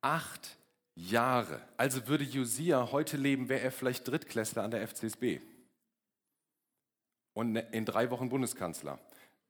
Acht 0.02 0.58
Jahre. 0.94 1.62
Also 1.78 2.08
würde 2.08 2.26
Josia 2.26 2.92
heute 2.92 3.16
leben, 3.16 3.48
wäre 3.48 3.62
er 3.62 3.72
vielleicht 3.72 4.06
Drittklässler 4.06 4.64
an 4.64 4.72
der 4.72 4.86
FCSB. 4.86 5.40
Und 7.34 7.56
in 7.56 7.86
drei 7.86 8.10
Wochen 8.12 8.30
Bundeskanzler, 8.30 9.00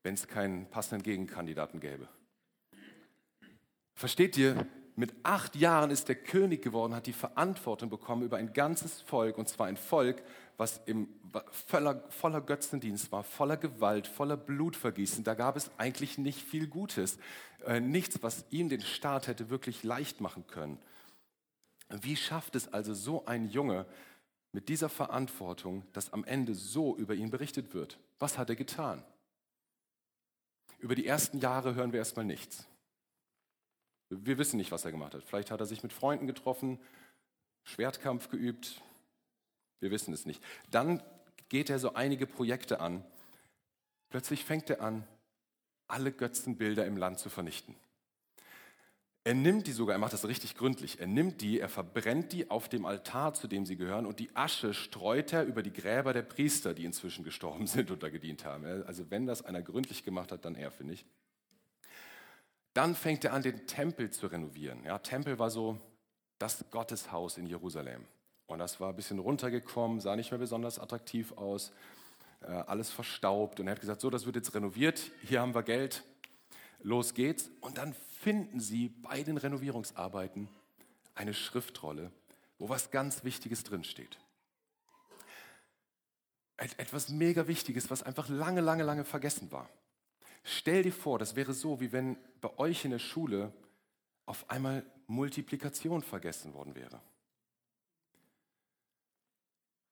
wenn 0.04 0.14
es 0.14 0.28
keinen 0.28 0.70
passenden 0.70 1.04
Gegenkandidaten 1.04 1.80
gäbe. 1.80 2.08
Versteht 3.96 4.38
ihr, 4.38 4.66
mit 4.96 5.14
acht 5.24 5.56
Jahren 5.56 5.92
ist 5.92 6.10
er 6.10 6.16
König 6.16 6.62
geworden, 6.62 6.94
hat 6.94 7.08
die 7.08 7.14
Verantwortung 7.14 7.90
bekommen 7.90 8.24
über 8.24 8.38
ein 8.38 8.52
ganzes 8.52 9.02
Volk, 9.02 9.38
und 9.38 9.48
zwar 9.48 9.68
ein 9.68 9.78
Volk, 9.78 10.22
was 10.58 10.82
im, 10.86 11.08
voller, 11.52 12.04
voller 12.10 12.42
Götzendienst 12.42 13.10
war, 13.12 13.24
voller 13.24 13.56
Gewalt, 13.56 14.08
voller 14.08 14.36
Blutvergießen. 14.36 15.24
Da 15.24 15.36
gab 15.36 15.56
es 15.56 15.72
eigentlich 15.78 16.18
nicht 16.18 16.42
viel 16.42 16.68
Gutes. 16.68 17.18
Äh, 17.66 17.80
nichts, 17.80 18.22
was 18.22 18.44
ihm 18.50 18.68
den 18.68 18.82
Staat 18.82 19.28
hätte 19.28 19.50
wirklich 19.50 19.84
leicht 19.84 20.20
machen 20.20 20.46
können. 20.48 20.78
Wie 22.02 22.18
schafft 22.18 22.56
es 22.56 22.72
also 22.72 22.94
so 22.94 23.26
ein 23.26 23.48
Junge 23.48 23.86
mit 24.52 24.70
dieser 24.70 24.90
Verantwortung, 24.90 25.86
dass 25.94 26.14
am 26.14 26.24
Ende 26.24 26.56
so 26.56 26.96
über 26.96 27.14
ihn 27.14 27.30
berichtet 27.30 27.74
wird? 27.74 28.00
Was 28.18 28.38
hat 28.38 28.50
er 28.50 28.56
getan? 28.56 29.04
Über 30.80 30.96
die 30.96 31.06
ersten 31.06 31.40
Jahre 31.40 31.76
hören 31.76 31.92
wir 31.92 32.00
erstmal 32.00 32.26
nichts. 32.26 32.68
Wir 34.10 34.38
wissen 34.38 34.58
nicht, 34.58 34.72
was 34.72 34.86
er 34.86 34.92
gemacht 34.92 35.14
hat. 35.14 35.24
Vielleicht 35.24 35.52
hat 35.52 35.60
er 35.60 35.66
sich 35.66 35.84
mit 35.84 35.94
Freunden 35.94 36.26
getroffen, 36.26 36.80
Schwertkampf 37.64 38.30
geübt. 38.30 38.82
Wir 39.80 39.92
wissen 39.92 40.14
es 40.14 40.26
nicht. 40.26 40.44
Dann 40.72 41.04
geht 41.50 41.70
er 41.70 41.80
so 41.80 41.94
einige 41.94 42.26
Projekte 42.26 42.80
an. 42.80 43.04
Plötzlich 44.10 44.46
fängt 44.46 44.70
er 44.70 44.82
an, 44.82 45.06
alle 45.88 46.12
Götzenbilder 46.12 46.86
im 46.86 46.98
Land 46.98 47.20
zu 47.20 47.30
vernichten. 47.30 47.76
Er 49.26 49.34
nimmt 49.34 49.68
die 49.68 49.74
sogar, 49.74 49.96
er 49.96 50.00
macht 50.00 50.14
das 50.14 50.26
richtig 50.26 50.56
gründlich, 50.56 51.00
er 51.00 51.08
nimmt 51.08 51.42
die, 51.42 51.60
er 51.60 51.70
verbrennt 51.70 52.32
die 52.32 52.50
auf 52.50 52.70
dem 52.70 52.86
Altar, 52.86 53.34
zu 53.34 53.48
dem 53.48 53.66
sie 53.66 53.76
gehören, 53.76 54.06
und 54.06 54.20
die 54.20 54.34
Asche 54.36 54.74
streut 54.74 55.34
er 55.34 55.44
über 55.44 55.62
die 55.62 55.74
Gräber 55.74 56.14
der 56.14 56.22
Priester, 56.22 56.74
die 56.74 56.86
inzwischen 56.86 57.24
gestorben 57.24 57.68
sind 57.68 57.92
und 57.92 58.02
da 58.02 58.10
gedient 58.10 58.46
haben. 58.46 58.66
Also 58.86 59.12
wenn 59.12 59.26
das 59.26 59.44
einer 59.44 59.62
gründlich 59.62 60.04
gemacht 60.04 60.32
hat, 60.32 60.46
dann 60.46 60.56
er, 60.56 60.72
finde 60.72 60.94
ich. 60.94 61.06
Dann 62.74 62.96
fängt 62.96 63.26
er 63.26 63.34
an, 63.34 63.42
den 63.42 63.68
Tempel 63.68 64.10
zu 64.10 64.28
renovieren. 64.28 64.84
Ja, 64.86 65.00
Tempel 65.00 65.38
war 65.38 65.50
so 65.50 65.80
das 66.38 66.64
Gotteshaus 66.72 67.38
in 67.38 67.46
Jerusalem. 67.46 68.06
Und 68.48 68.60
das 68.60 68.80
war 68.80 68.90
ein 68.90 68.96
bisschen 68.96 69.20
runtergekommen, 69.20 70.00
sah 70.00 70.16
nicht 70.16 70.32
mehr 70.32 70.40
besonders 70.40 70.80
attraktiv 70.80 71.34
aus, 71.34 71.72
äh, 72.42 72.48
alles 72.48 72.90
verstaubt. 72.90 73.60
Und 73.60 73.68
er 73.68 73.72
hat 73.74 73.82
gesagt, 73.82 74.02
so, 74.02 74.10
das 74.10 74.26
wird 74.26 74.38
jetzt 74.38 74.56
renoviert, 74.56 75.12
hier 75.24 75.42
haben 75.42 75.54
wir 75.54 75.64
Geld, 75.64 76.04
los 76.82 77.14
geht's. 77.14 77.52
Und 77.60 77.78
dann 77.78 77.94
finden 78.20 78.60
sie 78.60 78.90
bei 78.90 79.24
den 79.24 79.38
Renovierungsarbeiten 79.38 80.50
eine 81.16 81.34
Schriftrolle, 81.34 82.12
wo 82.58 82.68
was 82.68 82.92
ganz 82.92 83.24
Wichtiges 83.24 83.64
drinsteht. 83.64 84.20
Etwas 86.58 87.08
mega 87.08 87.48
Wichtiges, 87.48 87.90
was 87.90 88.04
einfach 88.04 88.28
lange, 88.28 88.60
lange, 88.60 88.84
lange 88.84 89.06
vergessen 89.06 89.50
war. 89.54 89.70
Stell 90.44 90.84
dir 90.84 90.92
vor, 90.92 91.18
das 91.18 91.38
wäre 91.38 91.54
so, 91.54 91.80
wie 91.80 91.94
wenn 91.94 92.18
bei 92.42 92.58
euch 92.58 92.84
in 92.84 92.92
der 92.92 93.00
Schule 93.00 93.54
auf 94.26 94.50
einmal 94.50 94.86
Multiplikation 95.08 96.04
vergessen 96.04 96.54
worden 96.54 96.76
wäre. 96.76 97.02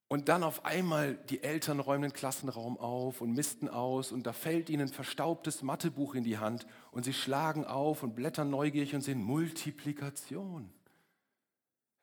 Und 0.09 0.29
dann 0.29 0.43
auf 0.43 0.63
einmal 0.63 1.15
die 1.29 1.43
Eltern 1.43 1.81
räumen 1.81 2.03
den 2.03 2.13
Klassenraum 2.13 2.77
auf 2.77 3.19
und 3.19 3.33
misten 3.33 3.67
aus 3.67 4.13
und 4.13 4.25
da 4.25 4.31
fällt 4.31 4.69
ihnen 4.69 4.83
ein 4.83 4.93
verstaubtes 4.93 5.63
Mathebuch 5.63 6.15
in 6.15 6.23
die 6.23 6.37
Hand 6.37 6.65
und 6.91 7.03
sie 7.03 7.13
schlagen 7.13 7.65
auf 7.65 8.03
und 8.03 8.15
blättern 8.15 8.49
neugierig 8.49 8.95
und 8.95 9.01
sehen 9.01 9.21
Multiplikation. 9.21 10.69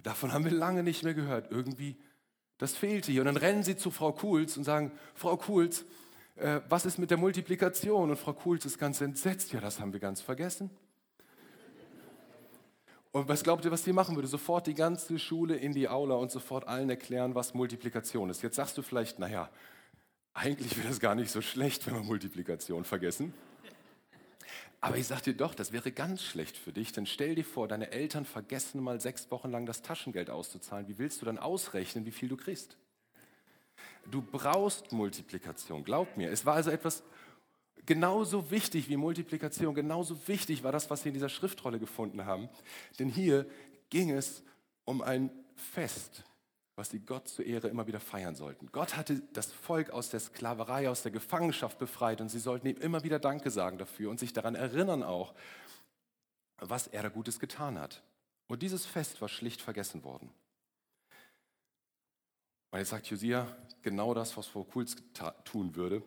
Davon 0.03 0.35
haben 0.35 0.45
wir 0.45 0.53
lange 0.53 0.83
nicht 0.83 1.03
mehr 1.03 1.15
gehört. 1.15 1.51
Irgendwie, 1.51 1.97
das 2.59 2.77
fehlte 2.77 3.11
hier. 3.11 3.23
Und 3.23 3.27
dann 3.27 3.39
rennen 3.39 3.63
sie 3.63 3.75
zu 3.75 3.91
Frau 3.91 4.13
Kuhls 4.13 4.59
und 4.59 4.65
sagen, 4.65 4.93
Frau 5.15 5.39
Kuhls, 5.39 5.87
äh, 6.37 6.61
was 6.69 6.85
ist 6.85 6.99
mit 6.99 7.11
der 7.11 7.17
Multiplikation? 7.17 8.11
Und 8.11 8.17
Frau 8.17 8.35
Kuhls 8.35 8.67
ist 8.67 8.79
ganz 8.79 9.01
entsetzt. 9.01 9.51
Ja, 9.55 9.61
das 9.61 9.81
haben 9.81 9.95
wir 9.95 10.01
ganz 10.01 10.21
vergessen. 10.21 10.69
Und 13.15 13.29
was 13.29 13.45
glaubt 13.45 13.65
ihr, 13.65 13.71
was 13.71 13.85
die 13.85 13.93
machen 13.93 14.17
würde? 14.17 14.27
Sofort 14.27 14.67
die 14.67 14.75
ganze 14.75 15.21
Schule 15.21 15.55
in 15.55 15.73
die 15.73 15.89
Aula 15.89 16.17
und 16.17 16.33
sofort 16.33 16.67
allen 16.67 16.91
erklären, 16.91 17.37
was 17.37 17.55
Multiplikation 17.55 18.29
ist. 18.29 18.43
Jetzt 18.43 18.57
sagst 18.57 18.77
du 18.77 18.83
vielleicht, 18.83 19.21
naja, 19.21 19.51
eigentlich 20.33 20.77
wäre 20.77 20.89
das 20.89 20.99
gar 20.99 21.15
nicht 21.15 21.31
so 21.31 21.41
schlecht, 21.41 21.87
wenn 21.87 21.95
wir 21.95 22.03
Multiplikation 22.03 22.83
vergessen. 22.83 23.33
Aber 24.81 24.97
ich 24.97 25.07
sage 25.07 25.23
dir 25.23 25.35
doch, 25.35 25.55
das 25.55 25.71
wäre 25.71 25.93
ganz 25.93 26.25
schlecht 26.25 26.57
für 26.57 26.73
dich, 26.73 26.91
denn 26.91 27.07
stell 27.07 27.37
dir 27.37 27.45
vor, 27.45 27.69
deine 27.69 27.93
Eltern 27.93 28.25
vergessen 28.25 28.83
mal 28.83 29.01
sechs 29.01 29.31
Wochen 29.31 29.53
lang 29.53 29.65
das 29.65 29.83
Taschengeld 29.83 30.29
auszuzahlen. 30.29 30.89
Wie 30.89 30.99
willst 30.99 31.23
du 31.23 31.27
dann 31.27 31.39
ausrechnen, 31.39 32.07
wie 32.07 32.11
viel 32.11 32.29
du 32.29 32.37
kriegst? 32.37 32.77
Du 34.11 34.23
brauchst 34.23 34.91
Multiplikation, 34.91 35.85
glaub 35.85 36.17
mir. 36.17 36.33
Es 36.33 36.45
war 36.47 36.55
also 36.55 36.73
etwas 36.73 37.05
genauso 37.87 38.51
wichtig 38.51 38.89
wie 38.89 38.97
Multiplikation, 38.97 39.75
genauso 39.75 40.17
wichtig 40.27 40.63
war 40.63 40.73
das, 40.73 40.91
was 40.91 41.03
sie 41.03 41.09
in 41.09 41.15
dieser 41.15 41.29
Schriftrolle 41.29 41.79
gefunden 41.79 42.25
haben. 42.25 42.49
Denn 42.99 43.09
hier 43.09 43.47
ging 43.91 44.11
es 44.11 44.43
um 44.85 45.03
ein 45.03 45.31
Fest 45.55 46.25
was 46.77 46.91
sie 46.91 47.01
Gott 47.01 47.29
zur 47.29 47.45
Ehre 47.47 47.69
immer 47.69 47.87
wieder 47.87 48.01
feiern 48.01 48.35
sollten. 48.35 48.71
Gott 48.73 48.97
hatte 48.97 49.23
das 49.33 49.53
Volk 49.53 49.91
aus 49.91 50.11
der 50.11 50.21
Sklaverei, 50.21 50.89
aus 50.89 51.03
der 51.03 51.13
Gefangenschaft 51.13 51.79
befreit 51.79 52.21
und 52.21 52.29
sie 52.29 52.41
sollten 52.41 52.67
ihm 52.67 52.77
immer 52.79 53.05
wieder 53.05 53.19
Danke 53.19 53.51
sagen 53.51 53.79
dafür 53.79 54.11
und 54.11 54.19
sich 54.19 54.33
daran 54.33 54.55
erinnern 54.55 55.03
auch, 55.03 55.35
was 56.59 56.89
er 56.89 57.03
da 57.03 57.09
Gutes 57.09 57.39
getan 57.39 57.79
hat. 57.79 58.03
Und 58.49 58.63
dieses 58.63 58.87
Fest 58.87 59.21
war 59.21 59.29
schlicht 59.29 59.63
vergessen 59.63 60.03
worden. 60.03 60.31
Und 62.73 62.81
jetzt 62.81 62.91
sagt 62.91 63.07
Josia 63.07 63.47
genau 63.83 64.13
das, 64.15 64.37
was 64.37 64.49
Frau 64.49 64.65
Kulz 64.65 64.97
tun 65.45 65.77
würde. 65.77 66.03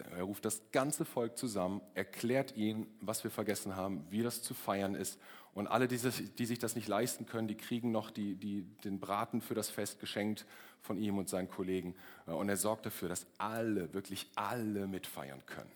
Er 0.00 0.22
ruft 0.22 0.44
das 0.44 0.62
ganze 0.72 1.04
Volk 1.04 1.36
zusammen, 1.36 1.80
erklärt 1.94 2.56
ihnen, 2.56 2.86
was 3.00 3.24
wir 3.24 3.30
vergessen 3.30 3.76
haben, 3.76 4.06
wie 4.10 4.22
das 4.22 4.42
zu 4.42 4.54
feiern 4.54 4.94
ist. 4.94 5.18
Und 5.54 5.66
alle, 5.66 5.88
die 5.88 5.96
sich, 5.96 6.58
das 6.58 6.76
nicht 6.76 6.88
leisten 6.88 7.26
können, 7.26 7.48
die 7.48 7.56
kriegen 7.56 7.90
noch 7.90 8.10
die, 8.10 8.36
die, 8.36 8.62
den 8.84 9.00
Braten 9.00 9.40
für 9.40 9.54
das 9.54 9.70
Fest 9.70 9.98
geschenkt 9.98 10.46
von 10.80 10.98
ihm 10.98 11.18
und 11.18 11.28
seinen 11.28 11.48
Kollegen. 11.48 11.96
Und 12.26 12.48
er 12.48 12.56
sorgt 12.56 12.86
dafür, 12.86 13.08
dass 13.08 13.26
alle, 13.38 13.92
wirklich 13.92 14.30
alle 14.36 14.86
mitfeiern 14.86 15.44
können. 15.46 15.72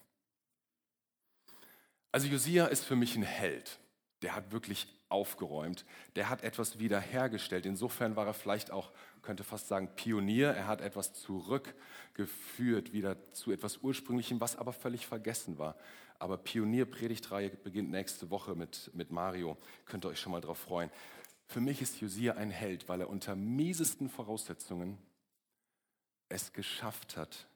Also 2.12 2.28
Josia 2.28 2.66
ist 2.66 2.84
für 2.84 2.94
mich 2.94 3.16
ein 3.16 3.22
Held. 3.22 3.78
Der 4.22 4.34
hat 4.34 4.52
wirklich 4.52 4.86
aufgeräumt. 5.08 5.84
Der 6.16 6.28
hat 6.28 6.42
etwas 6.42 6.78
wiederhergestellt. 6.78 7.66
Insofern 7.66 8.16
war 8.16 8.26
er 8.26 8.34
vielleicht 8.34 8.70
auch 8.70 8.92
könnte 9.22 9.44
fast 9.44 9.68
sagen 9.68 9.88
Pionier. 9.94 10.48
Er 10.48 10.66
hat 10.66 10.80
etwas 10.80 11.14
zurückgeführt, 11.14 12.92
wieder 12.92 13.16
zu 13.32 13.52
etwas 13.52 13.78
Ursprünglichem, 13.78 14.40
was 14.40 14.56
aber 14.56 14.72
völlig 14.72 15.06
vergessen 15.06 15.58
war. 15.58 15.76
Aber 16.18 16.36
Pionier-Predigtreihe 16.36 17.50
beginnt 17.50 17.90
nächste 17.90 18.30
Woche 18.30 18.54
mit, 18.54 18.90
mit 18.94 19.10
Mario. 19.10 19.56
Könnt 19.86 20.04
ihr 20.04 20.08
euch 20.08 20.20
schon 20.20 20.32
mal 20.32 20.40
darauf 20.40 20.58
freuen. 20.58 20.90
Für 21.46 21.60
mich 21.60 21.82
ist 21.82 22.00
Josia 22.00 22.34
ein 22.34 22.50
Held, 22.50 22.88
weil 22.88 23.00
er 23.00 23.10
unter 23.10 23.34
miesesten 23.34 24.08
Voraussetzungen 24.08 24.98
es 26.28 26.52
geschafft 26.52 27.16
hat, 27.16 27.46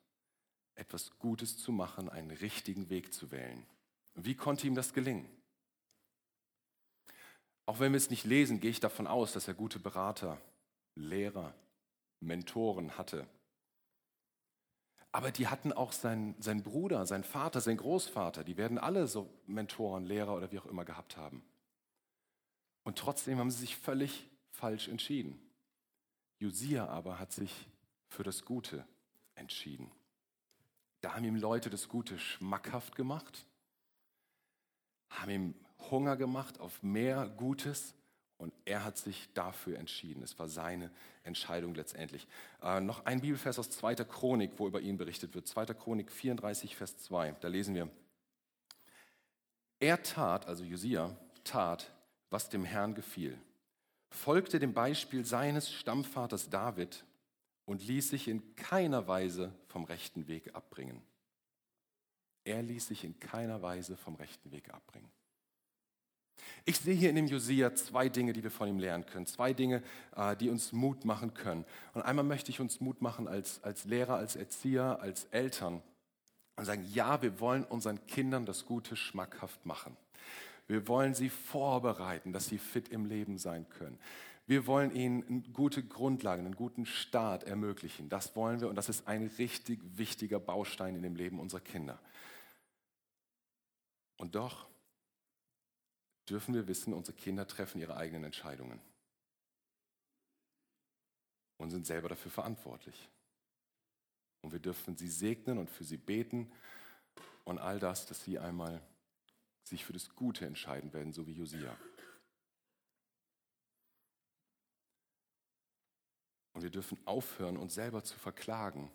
etwas 0.75 1.19
Gutes 1.19 1.59
zu 1.59 1.73
machen, 1.73 2.09
einen 2.09 2.31
richtigen 2.31 2.91
Weg 2.91 3.15
zu 3.15 3.31
wählen. 3.31 3.65
Wie 4.15 4.35
konnte 4.35 4.67
ihm 4.67 4.75
das 4.75 4.93
gelingen? 4.93 5.29
Auch 7.67 7.81
wenn 7.81 7.93
wir 7.93 7.99
es 7.99 8.11
nicht 8.11 8.25
lesen, 8.25 8.61
gehe 8.61 8.71
ich 8.71 8.81
davon 8.81 9.07
aus, 9.07 9.33
dass 9.33 9.49
er 9.49 9.55
gute 9.55 9.81
Berater 9.81 10.41
Lehrer, 10.95 11.53
Mentoren 12.21 12.97
hatte. 12.97 13.27
Aber 15.13 15.31
die 15.31 15.49
hatten 15.49 15.73
auch 15.73 15.93
seinen, 15.93 16.41
seinen 16.41 16.63
Bruder, 16.63 17.07
seinen 17.07 17.25
Vater, 17.25 17.61
seinen 17.61 17.79
Großvater. 17.79 18.45
Die 18.45 18.57
werden 18.57 18.79
alle 18.79 19.09
so 19.09 19.29
Mentoren, 19.47 20.05
Lehrer 20.05 20.35
oder 20.35 20.53
wie 20.53 20.59
auch 20.59 20.67
immer 20.67 20.85
gehabt 20.85 21.17
haben. 21.17 21.43
Und 22.85 22.99
trotzdem 22.99 23.39
haben 23.39 23.51
sie 23.51 23.61
sich 23.61 23.77
völlig 23.77 24.29
falsch 24.51 24.89
entschieden. 24.89 25.41
Josia 26.39 26.87
aber 26.87 27.19
hat 27.19 27.33
sich 27.33 27.67
für 28.09 28.23
das 28.23 28.45
Gute 28.45 28.87
entschieden. 29.35 29.91
Da 31.01 31.15
haben 31.15 31.25
ihm 31.25 31.37
Leute 31.37 31.71
das 31.71 31.89
Gute 31.89 32.19
schmackhaft 32.19 32.95
gemacht, 32.95 33.47
haben 35.09 35.31
ihm 35.31 35.55
Hunger 35.91 36.17
gemacht 36.17 36.61
auf 36.61 36.83
mehr 36.83 37.29
Gutes 37.37 37.95
und 38.39 38.53
er 38.65 38.85
hat 38.85 38.99
sich 38.99 39.29
dafür 39.33 39.79
entschieden. 39.79 40.23
Es 40.23 40.39
war 40.39 40.49
seine 40.49 40.91
Entscheidung 41.23 41.75
letztendlich. 41.75 42.27
Äh, 42.63 42.81
noch 42.81 43.07
ein 43.07 43.21
Bibelvers 43.21 43.59
aus 43.59 43.71
2. 43.71 43.97
Chronik, 43.97 44.53
wo 44.59 44.67
über 44.67 44.81
ihn 44.81 44.99
berichtet 44.99 45.35
wird. 45.35 45.47
2. 45.47 45.67
Chronik 45.67 46.13
34, 46.13 46.77
Vers 46.77 46.99
2. 46.99 47.37
Da 47.41 47.49
lesen 47.49 47.75
wir. 47.75 47.89
Er 49.81 50.03
tat, 50.03 50.47
also 50.47 50.65
Josia, 50.65 51.17
tat, 51.45 51.93
was 52.31 52.49
dem 52.49 52.65
Herrn 52.65 52.95
gefiel, 52.95 53.39
folgte 54.11 54.59
dem 54.59 54.75
Beispiel 54.75 55.25
seines 55.25 55.71
Stammvaters 55.71 56.49
David 56.51 57.05
und 57.65 57.87
ließ 57.87 58.09
sich 58.09 58.29
in 58.29 58.55
keiner 58.57 59.07
Weise 59.07 59.53
vom 59.67 59.85
rechten 59.85 60.29
Weg 60.29 60.55
abbringen. 60.55 61.03
Er 62.45 62.63
ließ 62.63 62.89
sich 62.89 63.05
in 63.05 63.19
keiner 63.19 63.61
Weise 63.61 63.97
vom 63.97 64.15
rechten 64.15 64.53
Weg 64.53 64.73
abbringen. 64.73 65.11
Ich 66.65 66.79
sehe 66.79 66.95
hier 66.95 67.11
in 67.11 67.17
dem 67.17 67.27
Josia 67.27 67.75
zwei 67.75 68.09
Dinge, 68.09 68.33
die 68.33 68.43
wir 68.43 68.51
von 68.51 68.69
ihm 68.69 68.79
lernen 68.79 69.07
können. 69.07 69.27
Zwei 69.27 69.53
Dinge, 69.53 69.83
äh, 70.17 70.37
die 70.37 70.51
uns 70.51 70.73
Mut 70.73 71.05
machen 71.05 71.35
können. 71.35 71.65
Und 71.95 72.03
einmal 72.03 72.25
möchte 72.25 72.51
ich 72.51 72.61
uns 72.61 72.81
Mut 72.81 73.01
machen 73.03 73.29
als, 73.29 73.63
als 73.63 73.85
Lehrer, 73.85 74.17
als 74.17 74.37
Erzieher, 74.37 75.01
als 75.01 75.25
Eltern 75.27 75.83
und 76.57 76.65
sagen, 76.65 76.85
ja, 76.93 77.23
wir 77.23 77.39
wollen 77.41 77.65
unseren 77.65 78.05
Kindern 78.07 78.47
das 78.47 78.67
Gute 78.67 78.97
schmackhaft 78.97 79.65
machen. 79.67 79.97
Wir 80.67 80.89
wollen 80.89 81.15
sie 81.15 81.29
vorbereiten, 81.29 82.33
dass 82.33 82.47
sie 82.47 82.59
fit 82.59 82.89
im 82.89 83.07
Leben 83.07 83.39
sein 83.39 83.69
können. 83.69 83.99
Wir 84.47 84.67
wollen 84.67 84.95
ihnen 84.95 85.53
gute 85.53 85.83
Grundlagen, 85.83 86.45
einen 86.45 86.57
guten 86.57 86.87
Start 86.87 87.45
ermöglichen. 87.45 88.09
Das 88.09 88.37
wollen 88.37 88.61
wir 88.61 88.69
und 88.69 88.77
das 88.77 88.89
ist 88.89 89.07
ein 89.09 89.31
richtig 89.39 89.81
wichtiger 89.97 90.39
Baustein 90.39 90.95
in 90.95 91.03
dem 91.03 91.17
Leben 91.17 91.41
unserer 91.41 91.61
Kinder. 91.61 91.99
Und 94.17 94.35
doch 94.35 94.67
dürfen 96.29 96.55
wir 96.55 96.67
wissen, 96.69 96.93
unsere 96.93 97.17
Kinder 97.17 97.47
treffen 97.47 97.81
ihre 97.81 97.97
eigenen 97.97 98.25
Entscheidungen 98.25 98.81
und 101.59 101.71
sind 101.71 101.87
selber 101.87 102.09
dafür 102.09 102.31
verantwortlich. 102.31 103.09
Und 104.43 104.53
wir 104.53 104.59
dürfen 104.59 104.97
sie 104.97 105.09
segnen 105.09 105.59
und 105.59 105.71
für 105.71 105.85
sie 105.85 105.97
beten 105.97 106.53
und 107.45 107.59
all 107.59 107.79
das, 107.79 108.07
dass 108.07 108.23
sie 108.23 108.39
einmal 108.39 108.81
sich 109.63 109.85
für 109.85 109.93
das 109.93 110.15
Gute 110.15 110.47
entscheiden 110.47 110.93
werden, 110.93 111.13
so 111.13 111.27
wie 111.27 111.33
Josia. 111.33 111.77
Und 116.53 116.63
wir 116.63 116.71
dürfen 116.71 116.99
aufhören, 117.05 117.57
uns 117.57 117.75
selber 117.75 118.03
zu 118.03 118.19
verklagen 118.19 118.91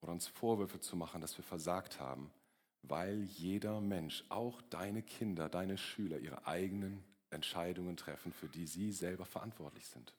oder 0.00 0.12
uns 0.12 0.26
Vorwürfe 0.26 0.80
zu 0.80 0.96
machen, 0.96 1.20
dass 1.20 1.36
wir 1.36 1.44
versagt 1.44 2.00
haben, 2.00 2.30
weil 2.82 3.22
jeder 3.22 3.80
Mensch, 3.80 4.24
auch 4.28 4.62
deine 4.62 5.02
Kinder, 5.02 5.48
deine 5.48 5.78
Schüler, 5.78 6.18
ihre 6.18 6.46
eigenen 6.46 7.04
Entscheidungen 7.30 7.96
treffen, 7.96 8.32
für 8.32 8.48
die 8.48 8.66
sie 8.66 8.92
selber 8.92 9.26
verantwortlich 9.26 9.86
sind. 9.86 10.14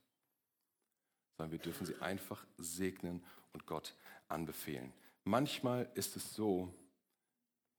Sondern 1.37 1.51
wir 1.51 1.59
dürfen 1.59 1.85
sie 1.85 1.95
einfach 2.01 2.45
segnen 2.57 3.23
und 3.53 3.65
Gott 3.65 3.95
anbefehlen. 4.27 4.93
Manchmal 5.23 5.89
ist 5.95 6.15
es 6.15 6.33
so, 6.33 6.73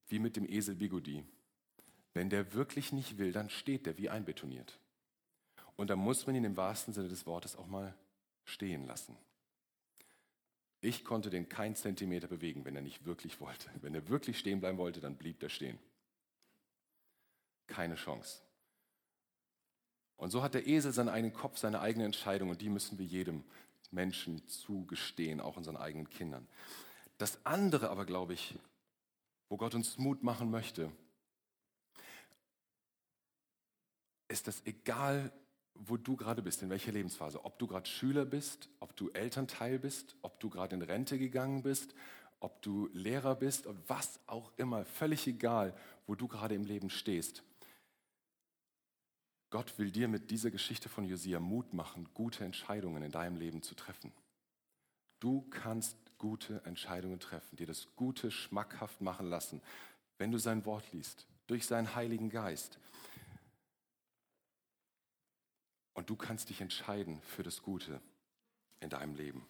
wie 0.08 0.18
mit 0.18 0.36
dem 0.36 0.48
Esel 0.48 0.74
Bigodi. 0.74 1.24
Wenn 2.12 2.30
der 2.30 2.52
wirklich 2.54 2.92
nicht 2.92 3.18
will, 3.18 3.32
dann 3.32 3.50
steht 3.50 3.86
der 3.86 3.96
wie 3.98 4.10
einbetoniert. 4.10 4.78
Und 5.76 5.90
da 5.90 5.96
muss 5.96 6.26
man 6.26 6.34
ihn 6.34 6.44
im 6.44 6.56
wahrsten 6.56 6.92
Sinne 6.92 7.08
des 7.08 7.26
Wortes 7.26 7.56
auch 7.56 7.66
mal 7.66 7.94
stehen 8.44 8.86
lassen. 8.86 9.16
Ich 10.80 11.04
konnte 11.04 11.28
den 11.28 11.48
keinen 11.48 11.74
Zentimeter 11.74 12.26
bewegen, 12.26 12.64
wenn 12.64 12.74
er 12.74 12.82
nicht 12.82 13.04
wirklich 13.04 13.40
wollte. 13.40 13.68
Wenn 13.82 13.94
er 13.94 14.08
wirklich 14.08 14.38
stehen 14.38 14.60
bleiben 14.60 14.78
wollte, 14.78 15.00
dann 15.00 15.16
blieb 15.16 15.42
er 15.42 15.50
stehen. 15.50 15.78
Keine 17.66 17.96
Chance. 17.96 18.40
Und 20.16 20.30
so 20.30 20.42
hat 20.42 20.54
der 20.54 20.66
Esel 20.66 20.92
seinen 20.92 21.08
eigenen 21.08 21.32
Kopf, 21.32 21.58
seine 21.58 21.80
eigene 21.80 22.04
Entscheidung 22.04 22.50
und 22.50 22.60
die 22.60 22.68
müssen 22.68 22.98
wir 22.98 23.06
jedem 23.06 23.44
Menschen 23.90 24.46
zugestehen, 24.48 25.40
auch 25.40 25.56
unseren 25.56 25.76
eigenen 25.76 26.08
Kindern. 26.10 26.46
Das 27.16 27.44
andere 27.44 27.90
aber, 27.90 28.04
glaube 28.04 28.34
ich, 28.34 28.58
wo 29.48 29.56
Gott 29.56 29.74
uns 29.74 29.98
Mut 29.98 30.22
machen 30.22 30.50
möchte, 30.50 30.92
ist, 34.28 34.46
dass 34.46 34.64
egal 34.64 35.32
wo 35.74 35.96
du 35.96 36.16
gerade 36.16 36.42
bist, 36.42 36.62
in 36.62 36.70
welcher 36.70 36.92
Lebensphase. 36.92 37.44
Ob 37.44 37.58
du 37.58 37.66
gerade 37.66 37.88
Schüler 37.88 38.24
bist, 38.24 38.68
ob 38.80 38.96
du 38.96 39.10
Elternteil 39.10 39.78
bist, 39.78 40.16
ob 40.22 40.38
du 40.40 40.50
gerade 40.50 40.76
in 40.76 40.82
Rente 40.82 41.18
gegangen 41.18 41.62
bist, 41.62 41.94
ob 42.40 42.62
du 42.62 42.88
Lehrer 42.92 43.34
bist, 43.34 43.66
was 43.86 44.20
auch 44.26 44.52
immer, 44.56 44.84
völlig 44.84 45.26
egal, 45.26 45.74
wo 46.06 46.14
du 46.14 46.28
gerade 46.28 46.54
im 46.54 46.64
Leben 46.64 46.90
stehst. 46.90 47.42
Gott 49.50 49.78
will 49.78 49.90
dir 49.90 50.06
mit 50.08 50.30
dieser 50.30 50.50
Geschichte 50.50 50.88
von 50.88 51.04
Josia 51.04 51.40
Mut 51.40 51.74
machen, 51.74 52.08
gute 52.14 52.44
Entscheidungen 52.44 53.02
in 53.02 53.10
deinem 53.10 53.36
Leben 53.36 53.62
zu 53.62 53.74
treffen. 53.74 54.12
Du 55.18 55.42
kannst 55.50 55.96
gute 56.18 56.64
Entscheidungen 56.64 57.18
treffen, 57.18 57.56
dir 57.56 57.66
das 57.66 57.88
Gute 57.96 58.30
schmackhaft 58.30 59.00
machen 59.00 59.26
lassen, 59.26 59.60
wenn 60.18 60.30
du 60.30 60.38
sein 60.38 60.64
Wort 60.66 60.92
liest, 60.92 61.26
durch 61.46 61.66
seinen 61.66 61.94
Heiligen 61.94 62.30
Geist. 62.30 62.78
Und 66.00 66.08
du 66.08 66.16
kannst 66.16 66.48
dich 66.48 66.62
entscheiden 66.62 67.20
für 67.20 67.42
das 67.42 67.60
Gute 67.60 68.00
in 68.80 68.88
deinem 68.88 69.14
Leben. 69.14 69.46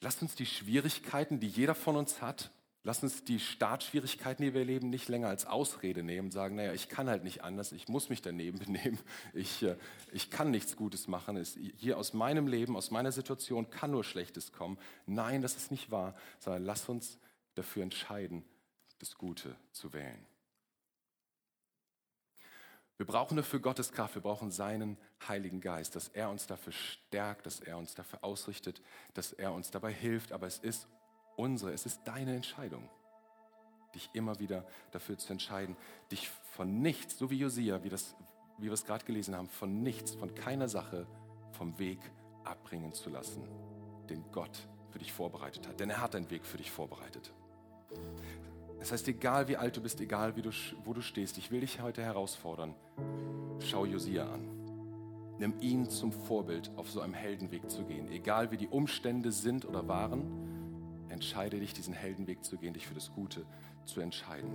Lasst 0.00 0.22
uns 0.22 0.34
die 0.34 0.46
Schwierigkeiten, 0.46 1.40
die 1.40 1.48
jeder 1.48 1.74
von 1.74 1.96
uns 1.96 2.22
hat, 2.22 2.50
Lass 2.82 3.02
uns 3.02 3.24
die 3.24 3.38
Startschwierigkeiten, 3.38 4.42
die 4.42 4.54
wir 4.54 4.62
erleben, 4.62 4.88
nicht 4.88 5.10
länger 5.10 5.28
als 5.28 5.44
Ausrede 5.44 6.02
nehmen 6.02 6.28
und 6.28 6.30
sagen, 6.30 6.56
naja, 6.56 6.72
ich 6.72 6.88
kann 6.88 7.10
halt 7.10 7.24
nicht 7.24 7.44
anders, 7.44 7.72
ich 7.72 7.88
muss 7.88 8.08
mich 8.08 8.22
daneben 8.22 8.58
benehmen, 8.64 8.98
ich, 9.34 9.62
äh, 9.62 9.76
ich 10.12 10.30
kann 10.30 10.50
nichts 10.50 10.76
Gutes 10.76 11.06
machen, 11.06 11.36
es, 11.36 11.58
hier 11.76 11.98
aus 11.98 12.14
meinem 12.14 12.46
Leben, 12.46 12.78
aus 12.78 12.90
meiner 12.90 13.12
Situation 13.12 13.68
kann 13.68 13.90
nur 13.90 14.02
Schlechtes 14.02 14.52
kommen. 14.52 14.78
Nein, 15.04 15.42
das 15.42 15.56
ist 15.56 15.70
nicht 15.70 15.90
wahr, 15.90 16.14
sondern 16.38 16.64
lass 16.64 16.88
uns 16.88 17.18
dafür 17.54 17.82
entscheiden, 17.82 18.46
das 18.98 19.14
Gute 19.16 19.54
zu 19.72 19.92
wählen. 19.92 20.29
Wir 23.00 23.06
brauchen 23.06 23.38
dafür 23.38 23.60
Gottes 23.60 23.92
Kraft, 23.92 24.14
wir 24.14 24.20
brauchen 24.20 24.50
seinen 24.50 24.98
Heiligen 25.26 25.62
Geist, 25.62 25.96
dass 25.96 26.08
er 26.08 26.28
uns 26.28 26.46
dafür 26.46 26.74
stärkt, 26.74 27.46
dass 27.46 27.60
er 27.60 27.78
uns 27.78 27.94
dafür 27.94 28.22
ausrichtet, 28.22 28.82
dass 29.14 29.32
er 29.32 29.54
uns 29.54 29.70
dabei 29.70 29.90
hilft, 29.90 30.32
aber 30.32 30.46
es 30.46 30.58
ist 30.58 30.86
unsere, 31.34 31.72
es 31.72 31.86
ist 31.86 32.02
deine 32.04 32.36
Entscheidung, 32.36 32.90
dich 33.94 34.10
immer 34.12 34.38
wieder 34.38 34.66
dafür 34.90 35.16
zu 35.16 35.32
entscheiden, 35.32 35.78
dich 36.12 36.28
von 36.28 36.82
nichts, 36.82 37.16
so 37.16 37.30
wie 37.30 37.38
Josia, 37.38 37.82
wie, 37.84 37.88
das, 37.88 38.14
wie 38.58 38.66
wir 38.66 38.74
es 38.74 38.84
gerade 38.84 39.06
gelesen 39.06 39.34
haben, 39.34 39.48
von 39.48 39.82
nichts, 39.82 40.14
von 40.14 40.34
keiner 40.34 40.68
Sache 40.68 41.06
vom 41.52 41.78
Weg 41.78 42.00
abbringen 42.44 42.92
zu 42.92 43.08
lassen, 43.08 43.48
den 44.10 44.30
Gott 44.30 44.68
für 44.90 44.98
dich 44.98 45.10
vorbereitet 45.10 45.66
hat. 45.66 45.80
Denn 45.80 45.88
er 45.88 46.02
hat 46.02 46.14
einen 46.14 46.30
Weg 46.30 46.44
für 46.44 46.58
dich 46.58 46.70
vorbereitet. 46.70 47.32
Das 48.80 48.90
heißt, 48.92 49.06
egal 49.08 49.46
wie 49.46 49.56
alt 49.56 49.76
du 49.76 49.80
bist, 49.80 50.00
egal 50.00 50.32
du, 50.32 50.50
wo 50.84 50.92
du 50.92 51.00
stehst, 51.00 51.38
ich 51.38 51.52
will 51.52 51.60
dich 51.60 51.80
heute 51.80 52.02
herausfordern, 52.02 52.74
schau 53.60 53.84
Josia 53.84 54.24
an. 54.24 54.48
Nimm 55.38 55.54
ihn 55.60 55.88
zum 55.88 56.12
Vorbild, 56.12 56.70
auf 56.76 56.90
so 56.90 57.00
einem 57.00 57.14
Heldenweg 57.14 57.70
zu 57.70 57.84
gehen. 57.84 58.10
Egal 58.10 58.50
wie 58.50 58.56
die 58.56 58.68
Umstände 58.68 59.32
sind 59.32 59.64
oder 59.64 59.86
waren, 59.86 60.50
Entscheide 61.10 61.58
dich, 61.58 61.74
diesen 61.74 61.92
Heldenweg 61.92 62.44
zu 62.44 62.56
gehen, 62.56 62.72
dich 62.72 62.86
für 62.86 62.94
das 62.94 63.12
Gute 63.12 63.44
zu 63.84 64.00
entscheiden, 64.00 64.52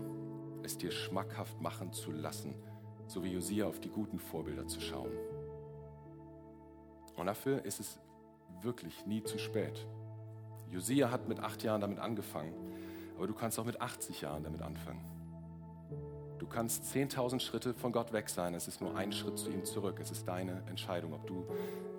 es 0.63 0.77
dir 0.77 0.89
schmackhaft 0.89 1.59
machen 1.59 1.91
zu 1.91 2.11
lassen, 2.11 2.55
so 3.07 3.23
wie 3.25 3.33
Josia 3.33 3.67
auf 3.67 3.81
die 3.81 3.89
guten 3.89 4.17
Vorbilder 4.17 4.65
zu 4.65 4.79
schauen. 4.79 5.11
Und 7.17 7.25
dafür 7.25 7.63
ist 7.65 7.81
es 7.81 7.99
wirklich 8.61 9.05
nie 9.05 9.21
zu 9.21 9.37
spät. 9.37 9.85
Josia 10.71 11.11
hat 11.11 11.27
mit 11.27 11.41
acht 11.41 11.61
Jahren 11.61 11.81
damit 11.81 11.99
angefangen, 11.99 12.53
aber 13.15 13.27
du 13.27 13.33
kannst 13.33 13.59
auch 13.59 13.65
mit 13.65 13.81
80 13.81 14.21
Jahren 14.21 14.43
damit 14.43 14.61
anfangen. 14.61 15.03
Du 16.39 16.47
kannst 16.47 16.83
10.000 16.93 17.39
Schritte 17.39 17.73
von 17.73 17.91
Gott 17.91 18.13
weg 18.13 18.29
sein, 18.29 18.53
es 18.53 18.67
ist 18.67 18.81
nur 18.81 18.95
ein 18.95 19.11
Schritt 19.11 19.37
zu 19.37 19.49
ihm 19.49 19.65
zurück. 19.65 19.99
Es 20.01 20.11
ist 20.11 20.27
deine 20.27 20.63
Entscheidung, 20.67 21.13
ob 21.13 21.25
du 21.25 21.45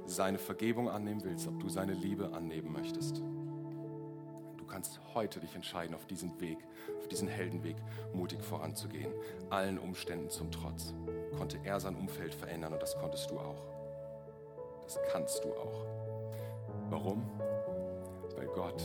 seine 0.04 0.38
Vergebung 0.38 0.88
annehmen 0.88 1.24
willst, 1.24 1.48
ob 1.48 1.58
du 1.58 1.68
seine 1.68 1.94
Liebe 1.94 2.32
annehmen 2.32 2.72
möchtest. 2.72 3.22
Du 4.56 4.64
kannst 4.66 5.00
heute 5.14 5.40
dich 5.40 5.54
entscheiden, 5.54 5.94
auf 5.94 6.06
diesen 6.06 6.38
Weg, 6.40 6.58
auf 6.98 7.08
diesen 7.08 7.28
Heldenweg 7.28 7.76
mutig 8.12 8.42
voranzugehen. 8.42 9.12
Allen 9.50 9.78
Umständen 9.78 10.28
zum 10.28 10.50
Trotz 10.50 10.94
konnte 11.36 11.58
er 11.64 11.80
sein 11.80 11.96
Umfeld 11.96 12.34
verändern 12.34 12.72
und 12.72 12.82
das 12.82 12.96
konntest 12.96 13.30
du 13.30 13.38
auch. 13.38 13.62
Das 14.84 14.98
kannst 15.10 15.42
du 15.44 15.48
auch. 15.54 15.86
Warum? 16.90 17.28
Weil 18.36 18.46
Gott 18.48 18.82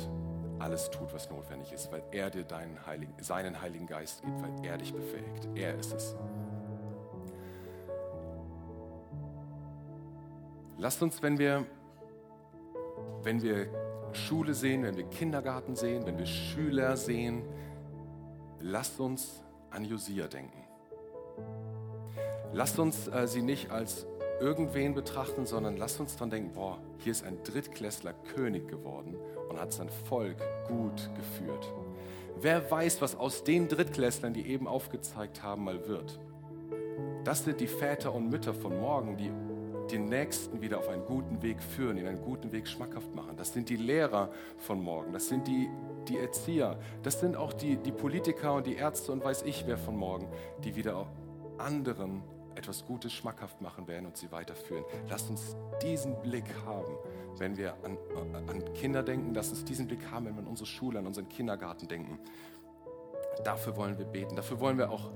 alles 0.61 0.89
tut, 0.89 1.13
was 1.13 1.29
notwendig 1.29 1.71
ist, 1.73 1.91
weil 1.91 2.03
er 2.11 2.29
dir 2.29 2.45
Heiligen, 2.85 3.13
seinen 3.19 3.61
Heiligen 3.61 3.87
Geist 3.87 4.21
gibt, 4.21 4.41
weil 4.41 4.65
er 4.65 4.77
dich 4.77 4.93
befähigt. 4.93 5.47
Er 5.55 5.77
ist 5.77 5.93
es. 5.93 6.15
Lasst 10.77 11.01
uns, 11.01 11.21
wenn 11.21 11.37
wir, 11.37 11.65
wenn 13.23 13.41
wir 13.41 13.67
Schule 14.13 14.53
sehen, 14.53 14.83
wenn 14.83 14.97
wir 14.97 15.05
Kindergarten 15.05 15.75
sehen, 15.75 16.05
wenn 16.05 16.17
wir 16.17 16.25
Schüler 16.25 16.97
sehen, 16.97 17.43
lasst 18.59 18.99
uns 18.99 19.43
an 19.69 19.85
Josia 19.85 20.27
denken. 20.27 20.63
Lasst 22.53 22.79
uns 22.79 23.07
äh, 23.07 23.27
sie 23.27 23.41
nicht 23.41 23.71
als 23.71 24.05
irgendwen 24.39 24.93
betrachten, 24.93 25.45
sondern 25.45 25.77
lasst 25.77 25.99
uns 25.99 26.15
daran 26.15 26.31
denken, 26.31 26.53
boah, 26.53 26.79
hier 26.97 27.11
ist 27.11 27.23
ein 27.23 27.41
Drittklässler 27.43 28.13
König 28.35 28.67
geworden 28.67 29.15
und 29.51 29.59
hat 29.59 29.73
sein 29.73 29.89
Volk 29.89 30.37
gut 30.67 31.09
geführt. 31.15 31.71
Wer 32.39 32.69
weiß, 32.71 33.01
was 33.01 33.15
aus 33.15 33.43
den 33.43 33.67
Drittklässlern, 33.67 34.33
die 34.33 34.47
eben 34.47 34.67
aufgezeigt 34.67 35.43
haben, 35.43 35.65
mal 35.65 35.87
wird. 35.87 36.19
Das 37.23 37.45
sind 37.45 37.59
die 37.59 37.67
Väter 37.67 38.13
und 38.13 38.29
Mütter 38.29 38.53
von 38.53 38.79
morgen, 38.79 39.17
die 39.17 39.31
den 39.91 40.05
Nächsten 40.05 40.61
wieder 40.61 40.79
auf 40.79 40.87
einen 40.87 41.05
guten 41.05 41.41
Weg 41.41 41.61
führen, 41.61 41.97
ihn 41.97 42.07
einen 42.07 42.21
guten 42.21 42.51
Weg 42.51 42.67
schmackhaft 42.67 43.13
machen. 43.13 43.35
Das 43.35 43.53
sind 43.53 43.69
die 43.69 43.75
Lehrer 43.75 44.29
von 44.57 44.81
morgen, 44.81 45.11
das 45.11 45.27
sind 45.27 45.47
die, 45.47 45.69
die 46.07 46.17
Erzieher, 46.17 46.79
das 47.03 47.19
sind 47.19 47.35
auch 47.35 47.53
die, 47.53 47.75
die 47.75 47.91
Politiker 47.91 48.55
und 48.55 48.65
die 48.65 48.75
Ärzte 48.75 49.11
und 49.11 49.23
weiß 49.23 49.43
ich 49.43 49.67
wer 49.67 49.77
von 49.77 49.97
morgen, 49.97 50.27
die 50.63 50.75
wieder 50.75 51.07
anderen 51.57 52.23
etwas 52.55 52.85
Gutes 52.85 53.13
schmackhaft 53.13 53.61
machen 53.61 53.87
werden 53.87 54.05
und 54.05 54.17
sie 54.17 54.31
weiterführen. 54.31 54.83
Lasst 55.09 55.29
uns 55.29 55.55
diesen 55.81 56.19
Blick 56.21 56.45
haben, 56.65 56.95
wenn 57.37 57.57
wir 57.57 57.75
an, 57.83 57.97
an 58.49 58.73
Kinder 58.73 59.03
denken. 59.03 59.33
Lasst 59.33 59.51
uns 59.51 59.63
diesen 59.63 59.87
Blick 59.87 60.09
haben, 60.11 60.25
wenn 60.25 60.35
wir 60.35 60.41
an 60.41 60.47
unsere 60.47 60.67
Schule, 60.67 60.99
an 60.99 61.07
unseren 61.07 61.29
Kindergarten 61.29 61.87
denken. 61.87 62.19
Dafür 63.43 63.75
wollen 63.77 63.97
wir 63.97 64.05
beten. 64.05 64.35
Dafür 64.35 64.59
wollen 64.59 64.77
wir 64.77 64.91
auch 64.91 65.11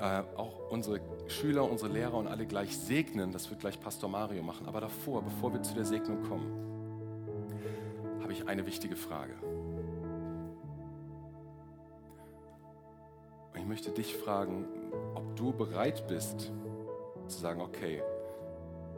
äh, 0.00 0.22
auch 0.36 0.70
unsere 0.70 1.00
Schüler, 1.28 1.70
unsere 1.70 1.90
Lehrer 1.90 2.14
und 2.14 2.26
alle 2.26 2.46
gleich 2.46 2.76
segnen. 2.76 3.32
Das 3.32 3.48
wird 3.50 3.60
gleich 3.60 3.80
Pastor 3.80 4.10
Mario 4.10 4.42
machen. 4.42 4.66
Aber 4.66 4.80
davor, 4.80 5.22
bevor 5.22 5.52
wir 5.52 5.62
zu 5.62 5.74
der 5.74 5.84
Segnung 5.84 6.22
kommen, 6.22 6.64
habe 8.20 8.32
ich 8.32 8.46
eine 8.48 8.66
wichtige 8.66 8.96
Frage. 8.96 9.34
Und 13.52 13.60
ich 13.60 13.66
möchte 13.66 13.92
dich 13.92 14.16
fragen, 14.16 14.66
ob 15.14 15.36
du 15.36 15.52
bereit 15.52 16.06
bist 16.06 16.52
zu 17.26 17.38
sagen, 17.38 17.60
okay, 17.60 18.02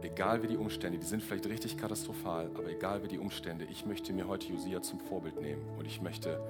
egal 0.02 0.42
wie 0.42 0.48
die 0.48 0.56
Umstände, 0.56 0.98
die 0.98 1.06
sind 1.06 1.22
vielleicht 1.22 1.46
richtig 1.46 1.78
katastrophal, 1.78 2.50
aber 2.54 2.68
egal 2.68 3.02
wie 3.02 3.08
die 3.08 3.18
Umstände, 3.18 3.64
ich 3.64 3.86
möchte 3.86 4.12
mir 4.12 4.28
heute 4.28 4.48
Josia 4.48 4.82
zum 4.82 5.00
Vorbild 5.00 5.40
nehmen 5.40 5.62
und 5.78 5.86
ich 5.86 6.00
möchte 6.00 6.40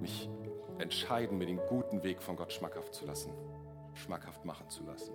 mich 0.00 0.28
entscheiden, 0.78 1.38
mir 1.38 1.46
den 1.46 1.60
guten 1.68 2.02
Weg 2.02 2.22
von 2.22 2.36
Gott 2.36 2.52
schmackhaft 2.52 2.94
zu 2.94 3.06
lassen 3.06 3.32
schmackhaft 3.96 4.44
machen 4.44 4.68
zu 4.68 4.84
lassen. 4.84 5.12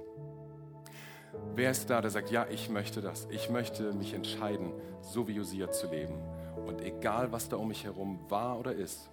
Wer 1.56 1.72
ist 1.72 1.90
da, 1.90 2.02
der 2.02 2.12
sagt, 2.12 2.30
ja, 2.30 2.46
ich 2.50 2.70
möchte 2.70 3.02
das. 3.02 3.28
Ich 3.32 3.50
möchte 3.50 3.94
mich 3.94 4.14
entscheiden, 4.14 4.74
so 5.02 5.28
wie 5.28 5.34
Josia 5.34 5.72
zu 5.72 5.88
leben. 5.88 6.16
Und 6.66 6.82
egal, 6.82 7.32
was 7.32 7.48
da 7.48 7.56
um 7.56 7.70
mich 7.70 7.86
herum 7.86 8.20
war 8.30 8.60
oder 8.60 8.74
ist, 8.74 9.10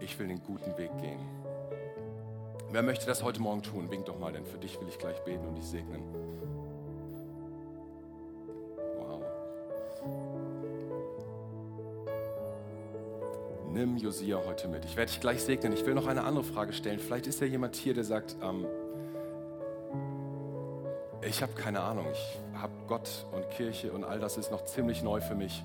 ich 0.00 0.18
will 0.18 0.28
den 0.28 0.42
guten 0.42 0.76
Weg 0.78 0.96
gehen. 0.98 1.20
Wer 2.74 2.82
möchte 2.82 3.06
das 3.06 3.22
heute 3.22 3.40
Morgen 3.40 3.62
tun? 3.62 3.88
Wink 3.92 4.06
doch 4.06 4.18
mal, 4.18 4.32
denn 4.32 4.44
für 4.44 4.58
dich 4.58 4.80
will 4.80 4.88
ich 4.88 4.98
gleich 4.98 5.20
beten 5.20 5.46
und 5.46 5.54
dich 5.54 5.64
segnen. 5.64 6.02
Wow. 8.98 9.22
Nimm 13.70 13.96
Josia 13.96 14.40
heute 14.44 14.66
mit. 14.66 14.84
Ich 14.86 14.96
werde 14.96 15.12
dich 15.12 15.20
gleich 15.20 15.44
segnen. 15.44 15.72
Ich 15.72 15.86
will 15.86 15.94
noch 15.94 16.08
eine 16.08 16.24
andere 16.24 16.42
Frage 16.42 16.72
stellen. 16.72 16.98
Vielleicht 16.98 17.28
ist 17.28 17.40
ja 17.40 17.46
jemand 17.46 17.76
hier, 17.76 17.94
der 17.94 18.02
sagt, 18.02 18.34
ähm, 18.42 18.66
ich 21.22 21.42
habe 21.42 21.52
keine 21.52 21.78
Ahnung. 21.78 22.06
Ich 22.10 22.40
habe 22.60 22.72
Gott 22.88 23.24
und 23.30 23.48
Kirche 23.50 23.92
und 23.92 24.02
all 24.02 24.18
das 24.18 24.36
ist 24.36 24.50
noch 24.50 24.64
ziemlich 24.64 25.00
neu 25.04 25.20
für 25.20 25.36
mich. 25.36 25.62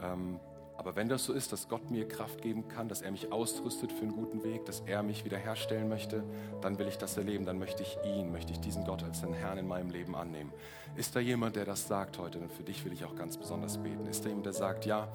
Ähm, 0.00 0.38
aber 0.78 0.94
wenn 0.94 1.08
das 1.08 1.24
so 1.24 1.32
ist, 1.32 1.52
dass 1.52 1.68
Gott 1.68 1.90
mir 1.90 2.06
Kraft 2.06 2.40
geben 2.40 2.68
kann, 2.68 2.88
dass 2.88 3.02
er 3.02 3.10
mich 3.10 3.32
ausrüstet 3.32 3.90
für 3.90 4.02
einen 4.02 4.12
guten 4.12 4.44
Weg, 4.44 4.64
dass 4.64 4.80
er 4.86 5.02
mich 5.02 5.24
wiederherstellen 5.24 5.88
möchte, 5.88 6.22
dann 6.60 6.78
will 6.78 6.86
ich 6.86 6.96
das 6.96 7.16
erleben. 7.16 7.44
Dann 7.44 7.58
möchte 7.58 7.82
ich 7.82 7.98
ihn, 8.04 8.30
möchte 8.30 8.52
ich 8.52 8.60
diesen 8.60 8.84
Gott 8.84 9.02
als 9.02 9.20
den 9.20 9.32
Herrn 9.32 9.58
in 9.58 9.66
meinem 9.66 9.90
Leben 9.90 10.14
annehmen. 10.14 10.52
Ist 10.94 11.16
da 11.16 11.20
jemand, 11.20 11.56
der 11.56 11.64
das 11.64 11.88
sagt 11.88 12.18
heute? 12.18 12.38
Denn 12.38 12.48
für 12.48 12.62
dich 12.62 12.84
will 12.84 12.92
ich 12.92 13.04
auch 13.04 13.16
ganz 13.16 13.36
besonders 13.36 13.76
beten. 13.78 14.06
Ist 14.06 14.24
da 14.24 14.28
jemand, 14.28 14.46
der 14.46 14.52
sagt, 14.52 14.86
ja, 14.86 15.08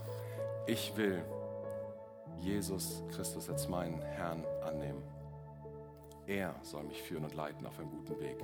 ich 0.67 0.97
will 0.97 1.23
Jesus 2.41 3.01
Christus 3.15 3.49
als 3.49 3.69
meinen 3.69 4.01
Herrn 4.01 4.43
annehmen? 4.67 5.01
Er 6.27 6.55
soll 6.61 6.83
mich 6.83 7.01
führen 7.01 7.23
und 7.23 7.35
leiten 7.35 7.65
auf 7.65 7.79
einem 7.79 7.89
guten 7.89 8.19
Weg. 8.19 8.43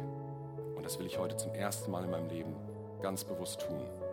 Und 0.73 0.85
das 0.85 0.97
will 0.97 1.05
ich 1.05 1.19
heute 1.19 1.35
zum 1.35 1.53
ersten 1.53 1.91
Mal 1.91 2.05
in 2.05 2.11
meinem 2.11 2.29
Leben 2.29 2.55
ganz 3.01 3.25
bewusst 3.25 3.59
tun. 3.59 4.08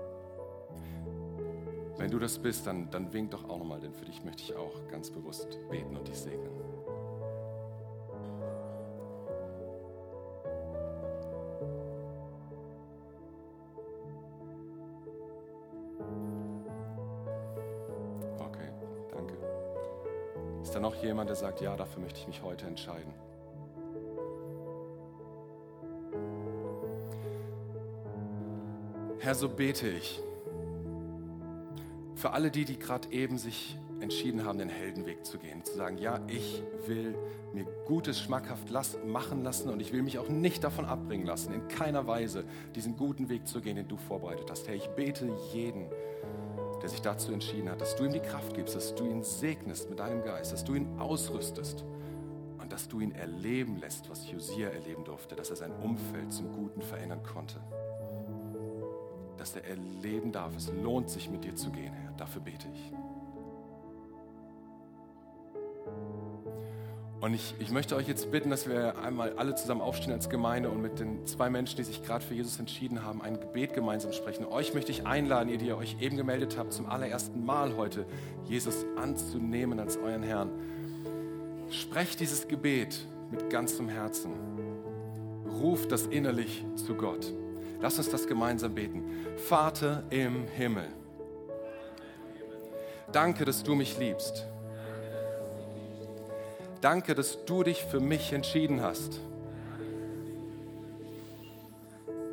Wenn 1.98 2.10
du 2.10 2.18
das 2.18 2.38
bist, 2.38 2.66
dann, 2.66 2.90
dann 2.90 3.12
wink 3.12 3.30
doch 3.30 3.48
auch 3.48 3.58
nochmal, 3.58 3.80
denn 3.80 3.94
für 3.94 4.04
dich 4.04 4.22
möchte 4.22 4.42
ich 4.42 4.54
auch 4.54 4.86
ganz 4.88 5.10
bewusst 5.10 5.58
beten 5.70 5.96
und 5.96 6.06
dich 6.06 6.18
segnen. 6.18 6.50
Okay, 18.38 18.68
danke. 19.10 19.34
Ist 20.62 20.74
da 20.74 20.80
noch 20.80 20.94
jemand, 20.96 21.30
der 21.30 21.36
sagt, 21.36 21.62
ja, 21.62 21.76
dafür 21.76 22.02
möchte 22.02 22.20
ich 22.20 22.26
mich 22.26 22.42
heute 22.42 22.66
entscheiden? 22.66 23.14
Herr, 29.18 29.34
so 29.34 29.48
bete 29.48 29.88
ich 29.88 30.22
für 32.26 32.32
alle 32.32 32.50
die, 32.50 32.64
die 32.64 32.76
gerade 32.76 33.08
eben 33.12 33.38
sich 33.38 33.78
entschieden 34.00 34.44
haben, 34.44 34.58
den 34.58 34.68
Heldenweg 34.68 35.24
zu 35.24 35.38
gehen, 35.38 35.64
zu 35.64 35.76
sagen, 35.76 35.96
ja, 35.96 36.18
ich 36.26 36.60
will 36.88 37.14
mir 37.52 37.64
Gutes 37.86 38.18
schmackhaft 38.18 38.68
machen 39.06 39.44
lassen 39.44 39.70
und 39.70 39.78
ich 39.78 39.92
will 39.92 40.02
mich 40.02 40.18
auch 40.18 40.28
nicht 40.28 40.64
davon 40.64 40.86
abbringen 40.86 41.24
lassen, 41.24 41.54
in 41.54 41.68
keiner 41.68 42.08
Weise 42.08 42.42
diesen 42.74 42.96
guten 42.96 43.28
Weg 43.28 43.46
zu 43.46 43.60
gehen, 43.60 43.76
den 43.76 43.86
du 43.86 43.96
vorbereitet 43.96 44.50
hast. 44.50 44.66
Herr, 44.66 44.74
ich 44.74 44.88
bete 44.88 45.30
jeden, 45.52 45.88
der 46.82 46.88
sich 46.88 47.00
dazu 47.00 47.30
entschieden 47.30 47.70
hat, 47.70 47.80
dass 47.80 47.94
du 47.94 48.06
ihm 48.06 48.12
die 48.12 48.18
Kraft 48.18 48.56
gibst, 48.56 48.74
dass 48.74 48.96
du 48.96 49.04
ihn 49.04 49.22
segnest 49.22 49.88
mit 49.88 50.00
deinem 50.00 50.24
Geist, 50.24 50.52
dass 50.52 50.64
du 50.64 50.74
ihn 50.74 50.98
ausrüstest 50.98 51.84
und 52.60 52.72
dass 52.72 52.88
du 52.88 52.98
ihn 52.98 53.12
erleben 53.12 53.76
lässt, 53.76 54.10
was 54.10 54.28
Josia 54.28 54.70
erleben 54.70 55.04
durfte, 55.04 55.36
dass 55.36 55.50
er 55.50 55.56
sein 55.56 55.70
Umfeld 55.80 56.32
zum 56.32 56.50
Guten 56.50 56.82
verändern 56.82 57.22
konnte. 57.22 57.60
Dass 59.46 59.54
er 59.54 59.64
erleben 59.64 60.32
darf, 60.32 60.56
es 60.56 60.72
lohnt 60.82 61.08
sich 61.08 61.30
mit 61.30 61.44
dir 61.44 61.54
zu 61.54 61.70
gehen, 61.70 61.92
Herr. 61.92 62.10
Dafür 62.16 62.42
bete 62.42 62.66
ich. 62.74 62.92
Und 67.20 67.32
ich, 67.32 67.54
ich 67.60 67.70
möchte 67.70 67.94
euch 67.94 68.08
jetzt 68.08 68.32
bitten, 68.32 68.50
dass 68.50 68.68
wir 68.68 68.98
einmal 68.98 69.34
alle 69.36 69.54
zusammen 69.54 69.82
aufstehen 69.82 70.12
als 70.12 70.28
Gemeinde 70.28 70.68
und 70.68 70.82
mit 70.82 70.98
den 70.98 71.24
zwei 71.28 71.48
Menschen, 71.48 71.76
die 71.76 71.84
sich 71.84 72.02
gerade 72.02 72.24
für 72.24 72.34
Jesus 72.34 72.58
entschieden 72.58 73.04
haben, 73.04 73.22
ein 73.22 73.38
Gebet 73.38 73.72
gemeinsam 73.72 74.12
sprechen. 74.12 74.44
Euch 74.46 74.74
möchte 74.74 74.90
ich 74.90 75.06
einladen, 75.06 75.48
ihr, 75.48 75.58
die 75.58 75.66
ihr 75.66 75.76
euch 75.76 75.96
eben 76.00 76.16
gemeldet 76.16 76.58
habt, 76.58 76.72
zum 76.72 76.86
allerersten 76.86 77.46
Mal 77.46 77.76
heute 77.76 78.04
Jesus 78.46 78.84
anzunehmen 78.96 79.78
als 79.78 79.96
euren 79.96 80.24
Herrn. 80.24 80.50
Sprecht 81.70 82.18
dieses 82.18 82.48
Gebet 82.48 83.06
mit 83.30 83.48
ganzem 83.48 83.88
Herzen. 83.88 84.32
Ruft 85.62 85.92
das 85.92 86.08
innerlich 86.08 86.64
zu 86.74 86.96
Gott. 86.96 87.32
Lass 87.80 87.98
uns 87.98 88.08
das 88.10 88.26
gemeinsam 88.26 88.74
beten. 88.74 89.04
Vater 89.36 90.02
im 90.10 90.46
Himmel, 90.48 90.88
danke, 93.12 93.44
dass 93.44 93.62
du 93.62 93.74
mich 93.74 93.98
liebst. 93.98 94.46
Danke, 96.80 97.14
dass 97.14 97.44
du 97.44 97.62
dich 97.62 97.84
für 97.84 98.00
mich 98.00 98.32
entschieden 98.32 98.82
hast. 98.82 99.20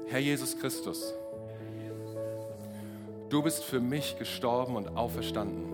Herr 0.07 0.19
Jesus 0.19 0.57
Christus, 0.59 1.13
du 3.29 3.41
bist 3.41 3.63
für 3.63 3.79
mich 3.79 4.17
gestorben 4.19 4.75
und 4.75 4.95
auferstanden. 4.95 5.73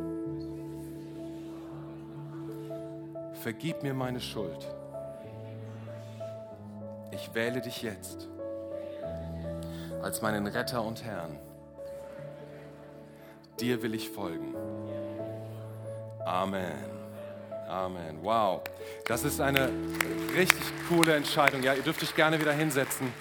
Vergib 3.41 3.84
mir 3.84 3.93
meine 3.93 4.21
Schuld. 4.21 4.67
Ich 7.12 7.34
wähle 7.34 7.62
dich 7.62 7.82
jetzt 7.82 8.29
als 10.01 10.21
meinen 10.21 10.47
Retter 10.47 10.83
und 10.83 11.03
Herrn. 11.03 11.38
Dir 13.59 13.81
will 13.81 13.93
ich 13.93 14.09
folgen. 14.09 14.55
Amen. 16.25 16.99
Amen. 17.67 18.19
Wow. 18.23 18.62
Das 19.05 19.23
ist 19.23 19.41
eine 19.41 19.69
richtig 20.35 20.63
coole 20.88 21.15
Entscheidung. 21.15 21.62
Ja, 21.62 21.73
ihr 21.73 21.83
dürft 21.83 22.01
euch 22.01 22.15
gerne 22.15 22.39
wieder 22.39 22.53
hinsetzen. 22.53 23.12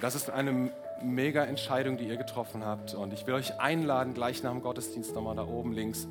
Das 0.00 0.14
ist 0.14 0.30
eine 0.30 0.70
mega 1.02 1.44
Entscheidung, 1.44 1.96
die 1.96 2.06
ihr 2.08 2.16
getroffen 2.16 2.64
habt. 2.64 2.94
Und 2.94 3.12
ich 3.12 3.26
will 3.26 3.34
euch 3.34 3.58
einladen, 3.60 4.14
gleich 4.14 4.42
nach 4.42 4.52
dem 4.52 4.62
Gottesdienst 4.62 5.14
nochmal 5.14 5.36
da 5.36 5.46
oben 5.46 5.72
links 5.72 6.06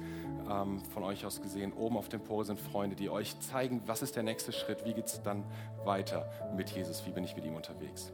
ähm, 0.49 0.81
von 0.93 1.03
euch 1.03 1.25
aus 1.25 1.41
gesehen. 1.41 1.73
Oben 1.73 1.97
auf 1.97 2.09
dem 2.09 2.21
Pol 2.21 2.45
sind 2.45 2.59
Freunde, 2.59 2.95
die 2.95 3.09
euch 3.09 3.39
zeigen, 3.39 3.81
was 3.85 4.01
ist 4.01 4.15
der 4.15 4.23
nächste 4.23 4.51
Schritt, 4.51 4.85
wie 4.85 4.93
geht 4.93 5.07
es 5.07 5.21
dann 5.21 5.43
weiter 5.83 6.29
mit 6.55 6.69
Jesus, 6.69 7.05
wie 7.05 7.11
bin 7.11 7.23
ich 7.23 7.35
mit 7.35 7.45
ihm 7.45 7.55
unterwegs. 7.55 8.11